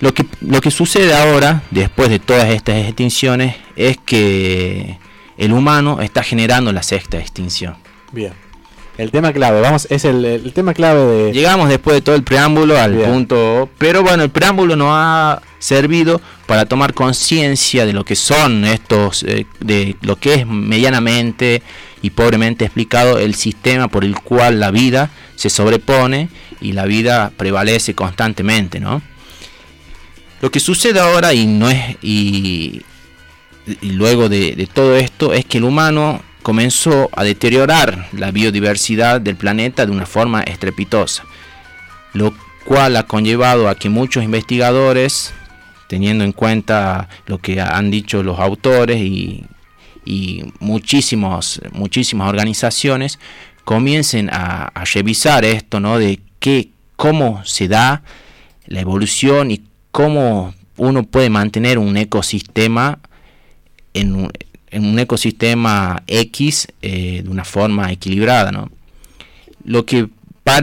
Lo 0.00 0.14
que, 0.14 0.24
lo 0.40 0.60
que 0.60 0.70
sucede 0.70 1.14
ahora, 1.14 1.62
después 1.70 2.08
de 2.08 2.18
todas 2.18 2.48
estas 2.50 2.76
extinciones, 2.86 3.56
es 3.76 3.98
que 3.98 4.98
el 5.36 5.52
humano 5.52 6.00
está 6.00 6.22
generando 6.22 6.72
la 6.72 6.82
sexta 6.82 7.18
extinción. 7.18 7.76
Bien. 8.12 8.32
El 8.98 9.10
tema 9.10 9.32
clave, 9.32 9.62
vamos, 9.62 9.86
es 9.88 10.04
el, 10.04 10.52
tema 10.52 10.74
clave 10.74 11.00
de... 11.00 11.32
Llegamos 11.32 11.70
después 11.70 11.94
de 11.94 12.02
todo 12.02 12.16
el 12.16 12.22
preámbulo 12.22 12.78
al 12.78 12.96
punto, 12.96 13.70
pero 13.78 14.02
bueno, 14.02 14.22
el 14.24 14.28
preámbulo 14.28 14.76
nos 14.76 14.88
ha 14.90 15.40
servido 15.58 16.20
para 16.46 16.66
tomar 16.66 16.92
conciencia 16.92 17.86
de 17.86 17.94
lo 17.94 18.04
que 18.04 18.14
son 18.14 18.66
estos, 18.66 19.22
eh, 19.22 19.46
de 19.60 19.96
lo 20.02 20.16
que 20.16 20.34
es 20.34 20.46
medianamente 20.46 21.62
y 22.02 22.10
pobremente 22.10 22.66
explicado 22.66 23.18
el 23.18 23.34
sistema 23.36 23.88
por 23.88 24.04
el 24.04 24.16
cual 24.16 24.60
la 24.60 24.70
vida 24.70 25.10
se 25.34 25.48
sobrepone 25.48 26.28
y 26.60 26.72
la 26.72 26.84
vida 26.84 27.32
prevalece 27.34 27.94
constantemente, 27.94 28.80
¿no? 28.80 29.00
Lo 30.42 30.50
que 30.50 30.60
sucede 30.60 31.00
ahora 31.00 31.32
y 31.32 31.46
no 31.46 31.70
es 31.70 31.96
y, 32.02 32.82
luego 33.80 34.28
de 34.28 34.68
todo 34.72 34.96
esto 34.96 35.32
es 35.32 35.46
que 35.46 35.56
el 35.56 35.64
humano 35.64 36.22
comenzó 36.42 37.10
a 37.12 37.24
deteriorar 37.24 38.08
la 38.12 38.30
biodiversidad 38.30 39.20
del 39.20 39.36
planeta 39.36 39.86
de 39.86 39.92
una 39.92 40.06
forma 40.06 40.42
estrepitosa, 40.42 41.24
lo 42.12 42.34
cual 42.64 42.96
ha 42.96 43.04
conllevado 43.04 43.68
a 43.68 43.74
que 43.74 43.88
muchos 43.88 44.24
investigadores, 44.24 45.32
teniendo 45.88 46.24
en 46.24 46.32
cuenta 46.32 47.08
lo 47.26 47.38
que 47.38 47.60
han 47.60 47.90
dicho 47.90 48.22
los 48.22 48.38
autores 48.38 49.00
y, 49.00 49.46
muchísimos, 50.58 51.60
muchísimas 51.72 52.28
organizaciones, 52.28 53.20
comiencen 53.64 54.28
a, 54.32 54.72
revisar 54.92 55.44
esto, 55.44 55.78
¿no? 55.78 55.98
De 55.98 56.20
qué, 56.40 56.70
cómo 56.96 57.44
se 57.44 57.68
da 57.68 58.02
la 58.66 58.80
evolución 58.80 59.52
y 59.52 59.62
cómo 59.92 60.54
uno 60.76 61.04
puede 61.04 61.30
mantener 61.30 61.78
un 61.78 61.96
ecosistema 61.96 62.98
en 63.94 64.16
un, 64.16 64.32
en 64.70 64.84
un 64.84 64.98
ecosistema 64.98 66.02
X 66.06 66.68
eh, 66.82 67.22
de 67.24 67.28
una 67.28 67.44
forma 67.44 67.90
equilibrada. 67.92 68.52
¿no? 68.52 68.70
Lo, 69.64 69.84
que 69.84 70.08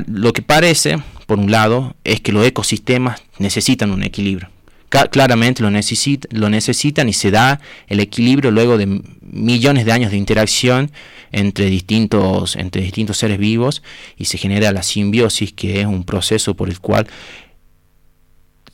lo 0.08 0.34
que 0.34 0.42
parece, 0.42 1.00
por 1.26 1.40
un 1.40 1.52
lado, 1.52 1.96
es 2.04 2.22
que 2.22 2.32
los 2.32 2.46
ecosistemas 2.46 3.22
necesitan 3.40 3.92
un 3.92 4.04
equilibrio. 4.04 4.50
claramente 4.90 5.62
lo, 5.62 5.70
lo 5.70 6.50
necesitan 6.50 7.10
y 7.10 7.14
se 7.14 7.32
da 7.32 7.60
el 7.88 8.00
equilibrio 8.00 8.52
luego 8.52 8.78
de 8.78 9.02
millones 9.22 9.86
de 9.86 9.92
años 9.92 10.12
de 10.12 10.18
interacción 10.18 10.92
entre 11.32 11.66
distintos, 11.66 12.56
entre 12.56 12.82
distintos 12.82 13.18
seres 13.18 13.38
vivos 13.38 13.84
y 14.18 14.26
se 14.26 14.38
genera 14.38 14.72
la 14.72 14.84
simbiosis, 14.84 15.52
que 15.54 15.82
es 15.82 15.86
un 15.86 16.04
proceso 16.04 16.56
por 16.56 16.70
el 16.70 16.80
cual 16.80 17.08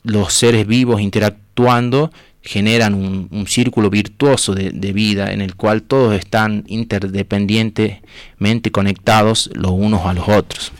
los 0.04 0.34
seres 0.34 0.66
vivos 0.66 1.00
interactuando 1.00 2.12
generan 2.44 2.94
un, 2.94 3.46
círculo 3.46 3.90
virtuoso 3.90 4.54
de, 4.54 4.92
vida 4.92 5.32
en 5.32 5.40
el 5.40 5.56
cual 5.56 5.82
todos 5.82 6.14
están 6.14 6.64
interdependientemente 6.66 8.70
conectados 8.70 9.50
los 9.54 9.72
unos 9.72 10.04
a 10.04 10.12
los 10.12 10.28
otros. 10.28 10.72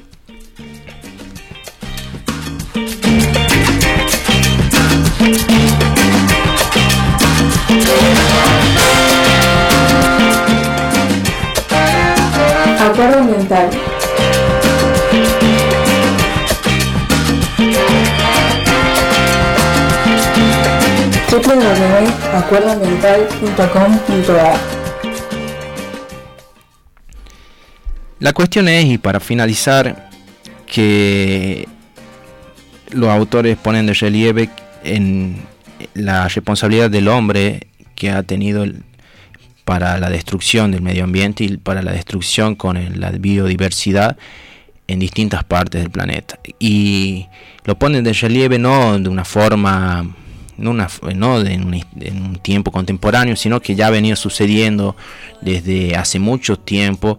Acuerdo 12.78 13.24
mental. 13.24 13.70
La 28.20 28.32
cuestión 28.32 28.68
es, 28.68 28.84
y 28.84 28.98
para 28.98 29.18
finalizar, 29.18 30.10
que 30.64 31.66
los 32.92 33.08
autores 33.08 33.56
ponen 33.56 33.86
de 33.86 33.94
relieve 33.94 34.48
en 34.84 35.42
la 35.94 36.28
responsabilidad 36.28 36.88
del 36.88 37.08
hombre 37.08 37.66
que 37.96 38.10
ha 38.10 38.22
tenido 38.22 38.64
para 39.64 39.98
la 39.98 40.10
destrucción 40.10 40.70
del 40.70 40.82
medio 40.82 41.02
ambiente 41.02 41.42
y 41.42 41.56
para 41.56 41.82
la 41.82 41.90
destrucción 41.90 42.54
con 42.54 43.00
la 43.00 43.10
biodiversidad 43.10 44.16
en 44.86 45.00
distintas 45.00 45.42
partes 45.42 45.82
del 45.82 45.90
planeta. 45.90 46.38
Y 46.60 47.26
lo 47.64 47.76
ponen 47.76 48.04
de 48.04 48.12
relieve 48.12 48.60
no 48.60 48.96
de 49.00 49.08
una 49.08 49.24
forma 49.24 50.14
una, 50.58 50.88
en, 51.02 51.64
un, 51.64 52.36
tiempo 52.42 52.70
contemporáneo, 52.70 53.36
sino 53.36 53.60
que 53.60 53.74
ya 53.74 53.90
venido 53.90 54.16
sucediendo 54.16 54.96
desde 55.40 55.96
hace 55.96 56.18
mucho 56.18 56.58
tiempo. 56.58 57.18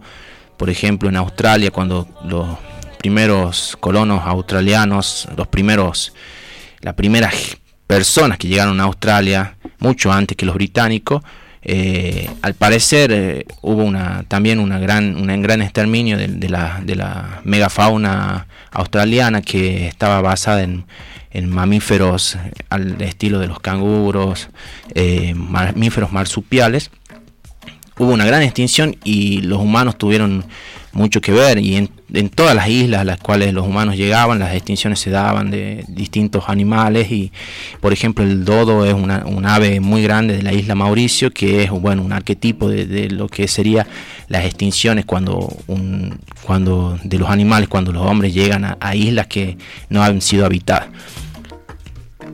Por 0.56 0.70
ejemplo, 0.70 1.08
en 1.08 1.16
Australia, 1.16 1.70
cuando 1.70 2.08
los 2.24 2.46
primeros 2.98 3.76
colonos 3.78 4.22
australianos, 4.24 5.28
los 5.36 5.48
primeros, 5.48 6.12
las 6.80 6.94
primeras 6.94 7.56
personas 7.86 8.38
que 8.38 8.48
llegaron 8.48 8.80
a 8.80 8.84
Australia, 8.84 9.56
mucho 9.78 10.12
antes 10.12 10.36
que 10.36 10.46
los 10.46 10.54
británicos, 10.54 11.22
eh, 11.68 12.30
al 12.42 12.54
parecer 12.54 13.10
eh, 13.12 13.44
hubo 13.60 13.82
una, 13.82 14.22
también 14.28 14.60
una 14.60 14.78
gran, 14.78 15.16
un 15.16 15.42
gran 15.42 15.62
exterminio 15.62 16.16
de, 16.16 16.48
la, 16.48 16.80
de 16.80 16.94
la 16.94 17.40
megafauna 17.42 18.46
australiana 18.70 19.42
que 19.42 19.88
estaba 19.88 20.20
basada 20.20 20.62
en, 20.62 20.84
en 21.36 21.50
mamíferos 21.50 22.38
al 22.70 23.00
estilo 23.02 23.38
de 23.38 23.46
los 23.46 23.60
canguros, 23.60 24.48
eh, 24.94 25.34
mamíferos 25.34 26.10
marsupiales, 26.10 26.90
hubo 27.98 28.12
una 28.12 28.24
gran 28.24 28.42
extinción 28.42 28.96
y 29.04 29.42
los 29.42 29.60
humanos 29.60 29.98
tuvieron 29.98 30.44
mucho 30.92 31.20
que 31.20 31.32
ver 31.32 31.58
y 31.58 31.76
en, 31.76 31.90
todas 32.30 32.54
las 32.54 32.68
islas 32.68 33.02
a 33.02 33.04
las 33.04 33.18
cuales 33.18 33.52
los 33.52 33.66
humanos 33.66 33.96
llegaban 33.96 34.38
las 34.38 34.54
extinciones 34.54 34.98
se 34.98 35.10
daban 35.10 35.50
de 35.50 35.84
distintos 35.88 36.44
animales 36.48 37.10
y 37.10 37.30
por 37.80 37.92
ejemplo 37.92 38.24
el 38.24 38.46
dodo 38.46 38.86
es 38.86 38.94
una, 38.94 39.26
un 39.26 39.44
ave 39.44 39.80
muy 39.80 40.02
grande 40.02 40.34
de 40.36 40.42
la 40.42 40.54
isla 40.54 40.74
Mauricio 40.74 41.30
que 41.30 41.64
es 41.64 41.70
bueno 41.70 42.02
un 42.02 42.12
arquetipo 42.12 42.70
de, 42.70 43.10
lo 43.10 43.28
que 43.28 43.46
sería 43.48 43.86
las 44.28 44.46
extinciones 44.46 45.04
cuando 45.04 45.54
un, 45.66 46.18
cuando 46.42 46.98
de 47.04 47.18
los 47.18 47.28
animales 47.28 47.68
cuando 47.68 47.92
los 47.92 48.06
hombres 48.06 48.32
llegan 48.32 48.76
a 48.80 48.96
islas 48.96 49.26
que 49.26 49.58
no 49.90 50.02
han 50.02 50.22
sido 50.22 50.46
habitadas 50.46 50.88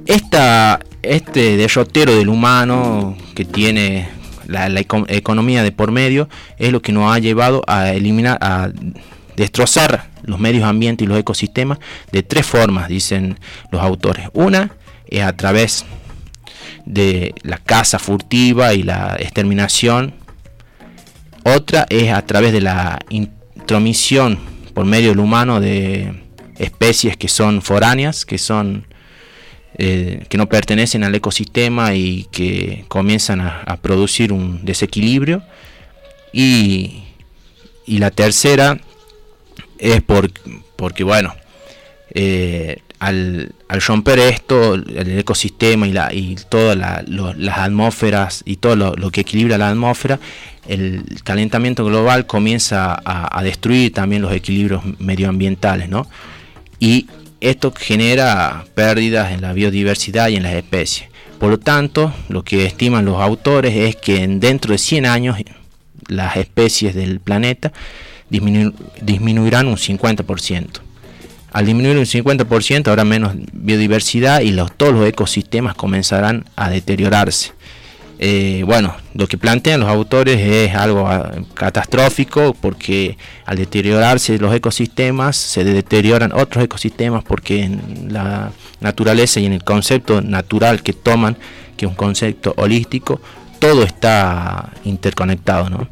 Esta, 0.06 0.80
este 1.02 1.56
derrotero 1.56 2.14
del 2.14 2.28
humano 2.28 3.16
que 3.34 3.44
tiene 3.44 4.08
la, 4.46 4.68
economía 5.08 5.62
de 5.62 5.72
por 5.72 5.92
medio 5.92 6.28
es 6.58 6.72
lo 6.72 6.82
que 6.82 6.92
nos 6.92 7.14
ha 7.14 7.18
llevado 7.18 7.62
a 7.66 7.90
eliminar, 7.92 8.38
a 8.40 8.70
destrozar 9.36 10.10
los 10.22 10.38
medios 10.38 10.64
ambientes 10.64 11.04
y 11.04 11.08
los 11.08 11.18
ecosistemas 11.18 11.78
de 12.10 12.22
tres 12.22 12.46
formas, 12.46 12.88
dicen 12.88 13.38
los 13.70 13.80
autores. 13.82 14.28
Una 14.32 14.72
es 15.06 15.22
a 15.22 15.36
través 15.36 15.84
de 16.84 17.34
la 17.42 17.58
caza 17.58 17.98
furtiva 17.98 18.74
y 18.74 18.82
la 18.82 19.16
exterminación. 19.18 20.14
Otra 21.44 21.86
es 21.88 22.12
a 22.12 22.22
través 22.22 22.52
de 22.52 22.60
la 22.60 22.98
intromisión 23.08 24.38
por 24.74 24.84
medio 24.84 25.10
del 25.10 25.20
humano 25.20 25.60
de 25.60 26.22
especies 26.58 27.16
que 27.16 27.28
son 27.28 27.62
foráneas, 27.62 28.24
que 28.24 28.38
son 28.38 28.86
eh, 29.78 30.26
que 30.28 30.36
no 30.36 30.48
pertenecen 30.48 31.02
al 31.02 31.14
ecosistema 31.14 31.94
y 31.94 32.24
que 32.30 32.84
comienzan 32.88 33.40
a, 33.40 33.78
producir 33.80 34.32
un 34.32 34.64
desequilibrio. 34.64 35.42
Y, 36.32 37.04
la 37.86 38.10
tercera 38.10 38.78
es 39.78 40.02
por, 40.02 40.30
porque, 40.76 41.04
bueno, 41.04 41.34
eh, 42.14 42.78
al, 42.98 43.52
romper 43.68 44.18
esto, 44.18 44.74
el 44.74 45.18
ecosistema 45.18 45.88
y, 45.88 45.92
la, 45.92 46.12
y 46.12 46.36
todas 46.48 46.76
las 46.76 47.58
atmósferas 47.58 48.42
y 48.44 48.56
todo 48.56 48.76
lo, 48.76 49.10
que 49.10 49.22
equilibra 49.22 49.58
la 49.58 49.70
atmósfera, 49.70 50.20
el 50.68 51.04
calentamiento 51.24 51.84
global 51.84 52.26
comienza 52.26 52.92
a, 52.92 53.38
a, 53.38 53.42
destruir 53.42 53.92
también 53.92 54.22
los 54.22 54.32
equilibrios 54.32 54.82
medioambientales, 54.98 55.88
¿no? 55.88 56.06
Y 56.78 57.06
esto 57.42 57.72
genera 57.76 58.64
pérdidas 58.74 59.32
en 59.32 59.40
la 59.40 59.52
biodiversidad 59.52 60.28
y 60.28 60.36
en 60.36 60.44
las 60.44 60.54
especies. 60.54 61.08
Por 61.38 61.50
lo 61.50 61.58
tanto, 61.58 62.14
lo 62.28 62.44
que 62.44 62.66
estiman 62.66 63.04
los 63.04 63.20
autores 63.20 63.74
es 63.74 63.96
que 63.96 64.26
dentro 64.28 64.72
de 64.72 64.78
100 64.78 65.06
años 65.06 65.36
las 66.06 66.36
especies 66.36 66.94
del 66.94 67.18
planeta 67.18 67.72
disminuirán 68.30 69.66
un 69.66 69.76
50%. 69.76 70.68
Al 71.52 71.66
disminuir 71.66 71.98
un 71.98 72.04
50% 72.04 72.88
habrá 72.88 73.04
menos 73.04 73.34
biodiversidad 73.52 74.40
y 74.40 74.56
todos 74.76 74.94
los 74.94 75.06
ecosistemas 75.06 75.74
comenzarán 75.74 76.44
a 76.54 76.70
deteriorarse. 76.70 77.52
Eh, 78.24 78.62
bueno, 78.64 78.94
lo 79.14 79.26
que 79.26 79.36
plantean 79.36 79.80
los 79.80 79.88
autores 79.88 80.38
es 80.38 80.76
algo 80.76 81.08
ah, 81.08 81.32
catastrófico 81.54 82.54
porque 82.54 83.16
al 83.44 83.56
deteriorarse 83.56 84.38
los 84.38 84.54
ecosistemas 84.54 85.36
se 85.36 85.64
deterioran 85.64 86.30
otros 86.30 86.62
ecosistemas 86.62 87.24
porque 87.24 87.64
en 87.64 88.12
la 88.12 88.52
naturaleza 88.78 89.40
y 89.40 89.46
en 89.46 89.54
el 89.54 89.64
concepto 89.64 90.20
natural 90.22 90.84
que 90.84 90.92
toman, 90.92 91.36
que 91.76 91.84
es 91.86 91.90
un 91.90 91.96
concepto 91.96 92.54
holístico, 92.58 93.20
todo 93.58 93.82
está 93.82 94.70
interconectado, 94.84 95.68
¿no? 95.68 95.88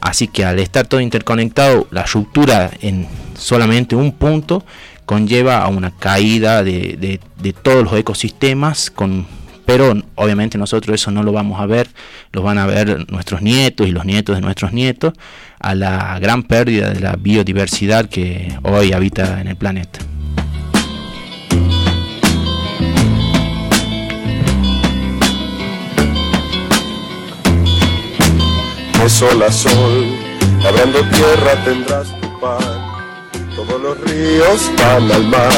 Así 0.00 0.26
que 0.26 0.44
al 0.44 0.58
estar 0.58 0.84
todo 0.88 1.00
interconectado, 1.00 1.86
la 1.92 2.02
ruptura 2.06 2.72
en 2.80 3.06
solamente 3.38 3.94
un 3.94 4.10
punto 4.10 4.64
conlleva 5.06 5.62
a 5.62 5.68
una 5.68 5.92
caída 5.92 6.64
de, 6.64 7.20
de 7.36 7.52
todos 7.52 7.84
los 7.84 7.92
ecosistemas 7.92 8.90
con 8.90 9.37
pero 9.68 9.92
obviamente 10.14 10.56
nosotros 10.56 10.94
eso 10.94 11.10
no 11.10 11.22
lo 11.22 11.30
vamos 11.30 11.60
a 11.60 11.66
ver, 11.66 11.90
lo 12.32 12.40
van 12.40 12.56
a 12.56 12.64
ver 12.64 13.04
nuestros 13.12 13.42
nietos 13.42 13.86
y 13.86 13.90
los 13.90 14.06
nietos 14.06 14.34
de 14.34 14.40
nuestros 14.40 14.72
nietos, 14.72 15.12
a 15.60 15.74
la 15.74 16.18
gran 16.20 16.42
pérdida 16.42 16.88
de 16.88 17.00
la 17.00 17.16
biodiversidad 17.16 18.08
que 18.08 18.58
hoy 18.62 18.94
habita 18.94 19.42
en 19.42 19.48
el 19.48 19.56
planeta. 19.56 19.98
De 29.02 29.10
sol 29.10 29.42
a 29.42 29.52
sol, 29.52 30.06
abriendo 30.66 31.00
tierra 31.10 31.62
tendrás 31.66 32.06
tu 32.22 32.40
pan, 32.40 32.56
todos 33.54 33.82
los 33.82 34.00
ríos 34.00 34.72
van 34.78 35.12
al 35.12 35.28
mar, 35.28 35.52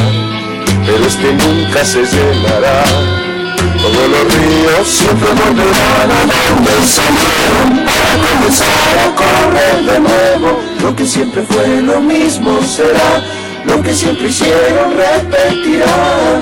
pero 0.84 1.06
este 1.06 1.32
nunca 1.32 1.84
se 1.84 2.02
llenará 2.02 3.30
todos 3.78 4.08
los 4.08 4.34
ríos 4.34 4.88
siempre 4.88 5.28
volverán 5.28 6.10
a 6.10 6.20
donde 6.50 6.72
salieron 6.86 7.84
para 7.86 8.12
comenzar 8.28 8.98
a 8.98 9.14
correr 9.14 9.84
de 9.84 10.00
nuevo. 10.00 10.60
Lo 10.82 10.96
que 10.96 11.06
siempre 11.06 11.42
fue 11.42 11.82
lo 11.82 12.00
mismo 12.00 12.60
será, 12.62 13.22
lo 13.64 13.82
que 13.82 13.94
siempre 13.94 14.28
hicieron 14.28 14.94
repetirá. 14.96 16.40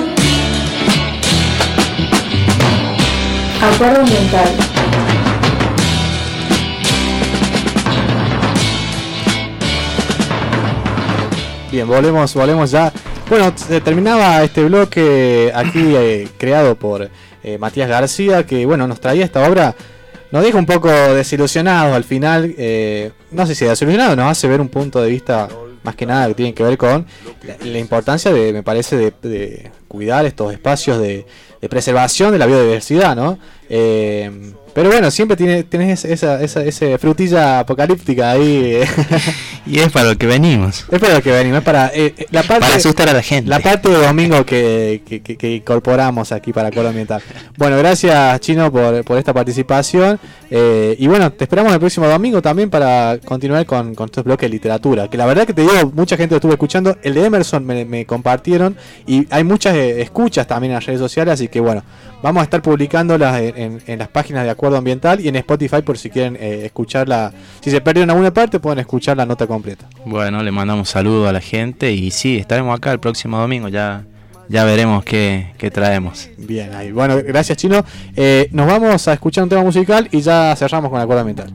Acuerdo 3.61 4.03
mental. 4.03 4.55
Bien, 11.71 11.87
volvemos, 11.87 12.33
volvemos 12.33 12.71
ya 12.71 12.91
bueno, 13.29 13.53
terminaba 13.83 14.43
este 14.43 14.63
bloque 14.63 15.51
aquí 15.53 15.93
eh, 15.95 16.27
creado 16.37 16.75
por 16.75 17.09
eh, 17.43 17.57
Matías 17.59 17.87
García, 17.87 18.45
que 18.45 18.65
bueno, 18.65 18.87
nos 18.87 18.99
traía 18.99 19.23
esta 19.23 19.47
obra, 19.47 19.75
nos 20.31 20.43
deja 20.43 20.57
un 20.57 20.65
poco 20.65 20.89
desilusionados 20.89 21.95
al 21.95 22.03
final, 22.03 22.55
eh, 22.57 23.11
no 23.31 23.45
sé 23.45 23.53
si 23.53 23.65
desilusionados, 23.65 24.17
nos 24.17 24.31
hace 24.31 24.47
ver 24.47 24.59
un 24.59 24.69
punto 24.69 24.99
de 25.01 25.09
vista 25.09 25.47
más 25.83 25.95
que 25.95 26.07
nada 26.07 26.27
que 26.27 26.33
tiene 26.33 26.53
que 26.53 26.63
ver 26.63 26.77
con 26.77 27.05
la, 27.63 27.77
importancia 27.77 28.33
de, 28.33 28.51
me 28.51 28.63
parece, 28.63 29.13
de, 29.21 29.71
cuidar 29.89 30.25
estos 30.25 30.53
espacios 30.53 31.01
de, 31.01 31.25
de, 31.59 31.69
preservación 31.69 32.31
de 32.31 32.37
la 32.37 32.45
biodiversidad, 32.45 33.17
¿no? 33.17 33.37
Pero 34.73 34.89
bueno, 34.89 35.11
siempre 35.11 35.35
tiene, 35.35 35.63
tienes 35.63 36.05
esa, 36.05 36.41
esa, 36.41 36.63
esa 36.63 36.97
frutilla 36.97 37.59
apocalíptica 37.59 38.31
ahí. 38.31 38.79
y 39.65 39.79
es 39.79 39.91
para 39.91 40.11
lo 40.11 40.17
que 40.17 40.27
venimos. 40.27 40.85
Es 40.89 40.99
para 40.99 41.15
lo 41.15 41.21
que 41.21 41.31
venimos, 41.31 41.59
es 41.59 41.63
para, 41.65 41.87
eh, 41.87 42.13
eh, 42.17 42.25
la 42.31 42.43
parte, 42.43 42.61
para 42.61 42.75
asustar 42.75 43.09
a 43.09 43.13
la 43.13 43.21
gente. 43.21 43.49
La 43.49 43.59
parte 43.59 43.89
de 43.89 43.97
domingo 43.97 44.45
que, 44.45 45.01
que, 45.05 45.55
incorporamos 45.55 46.31
aquí 46.31 46.53
para 46.53 46.71
Coro 46.71 46.89
Ambiental. 46.89 47.21
Bueno, 47.57 47.77
gracias 47.77 48.39
Chino 48.41 48.71
por, 48.71 49.03
por 49.03 49.17
esta 49.17 49.33
participación. 49.33 50.19
Eh, 50.51 50.95
y 50.97 51.07
bueno, 51.07 51.31
te 51.31 51.43
esperamos 51.43 51.73
el 51.73 51.79
próximo 51.79 52.07
domingo 52.07 52.41
también 52.41 52.69
para 52.69 53.19
continuar 53.25 53.65
con, 53.65 53.95
con 53.95 54.05
estos 54.05 54.23
bloques 54.23 54.49
de 54.49 54.53
literatura. 54.53 55.09
Que 55.09 55.17
la 55.17 55.25
verdad 55.25 55.45
que 55.45 55.53
te 55.53 55.61
digo, 55.61 55.91
mucha 55.93 56.15
gente 56.15 56.35
lo 56.35 56.37
estuvo 56.37 56.53
escuchando. 56.53 56.97
El 57.03 57.15
de 57.15 57.25
Emerson 57.25 57.65
me, 57.65 57.85
me 57.85 58.05
compartieron 58.05 58.77
y 59.05 59.27
hay 59.29 59.43
muchas 59.43 59.75
escuchas 59.79 60.47
también 60.47 60.71
en 60.71 60.75
las 60.75 60.85
redes 60.85 60.99
sociales. 60.99 61.35
Así 61.35 61.47
que 61.47 61.59
bueno, 61.59 61.83
vamos 62.21 62.41
a 62.41 62.43
estar 62.43 62.61
publicándolas 62.61 63.41
en, 63.41 63.81
en 63.85 63.99
las 63.99 64.07
páginas 64.07 64.43
de 64.43 64.49
Acuerdo 64.49 64.77
Ambiental 64.77 65.19
y 65.19 65.27
en 65.27 65.35
Spotify 65.37 65.81
por 65.81 65.97
si 65.97 66.09
quieren 66.09 66.37
eh, 66.39 66.65
escucharla. 66.65 67.31
Si 67.61 67.71
se 67.71 67.81
perdieron 67.81 68.09
alguna 68.09 68.33
parte, 68.33 68.59
pueden 68.59 68.79
escuchar 68.79 69.17
la 69.17 69.25
nota 69.25 69.47
completa. 69.47 69.87
Bueno, 70.05 70.43
le 70.43 70.51
mandamos 70.51 70.89
saludos 70.89 71.27
a 71.27 71.33
la 71.33 71.41
gente 71.41 71.91
y 71.91 72.11
sí, 72.11 72.37
estaremos 72.37 72.77
acá 72.77 72.91
el 72.91 72.99
próximo 72.99 73.37
domingo. 73.37 73.67
Ya 73.67 74.03
ya 74.49 74.63
veremos 74.63 75.05
qué, 75.05 75.53
traemos. 75.71 76.27
Bien, 76.37 76.73
ahí. 76.73 76.91
Bueno, 76.91 77.17
gracias 77.23 77.57
Chino. 77.59 77.85
Eh, 78.15 78.49
nos 78.51 78.65
vamos 78.65 79.07
a 79.07 79.13
escuchar 79.13 79.43
un 79.43 79.49
tema 79.49 79.63
musical 79.63 80.09
y 80.11 80.21
ya 80.21 80.55
cerramos 80.57 80.89
con 80.89 80.99
Acuerdo 80.99 81.21
Ambiental. 81.21 81.53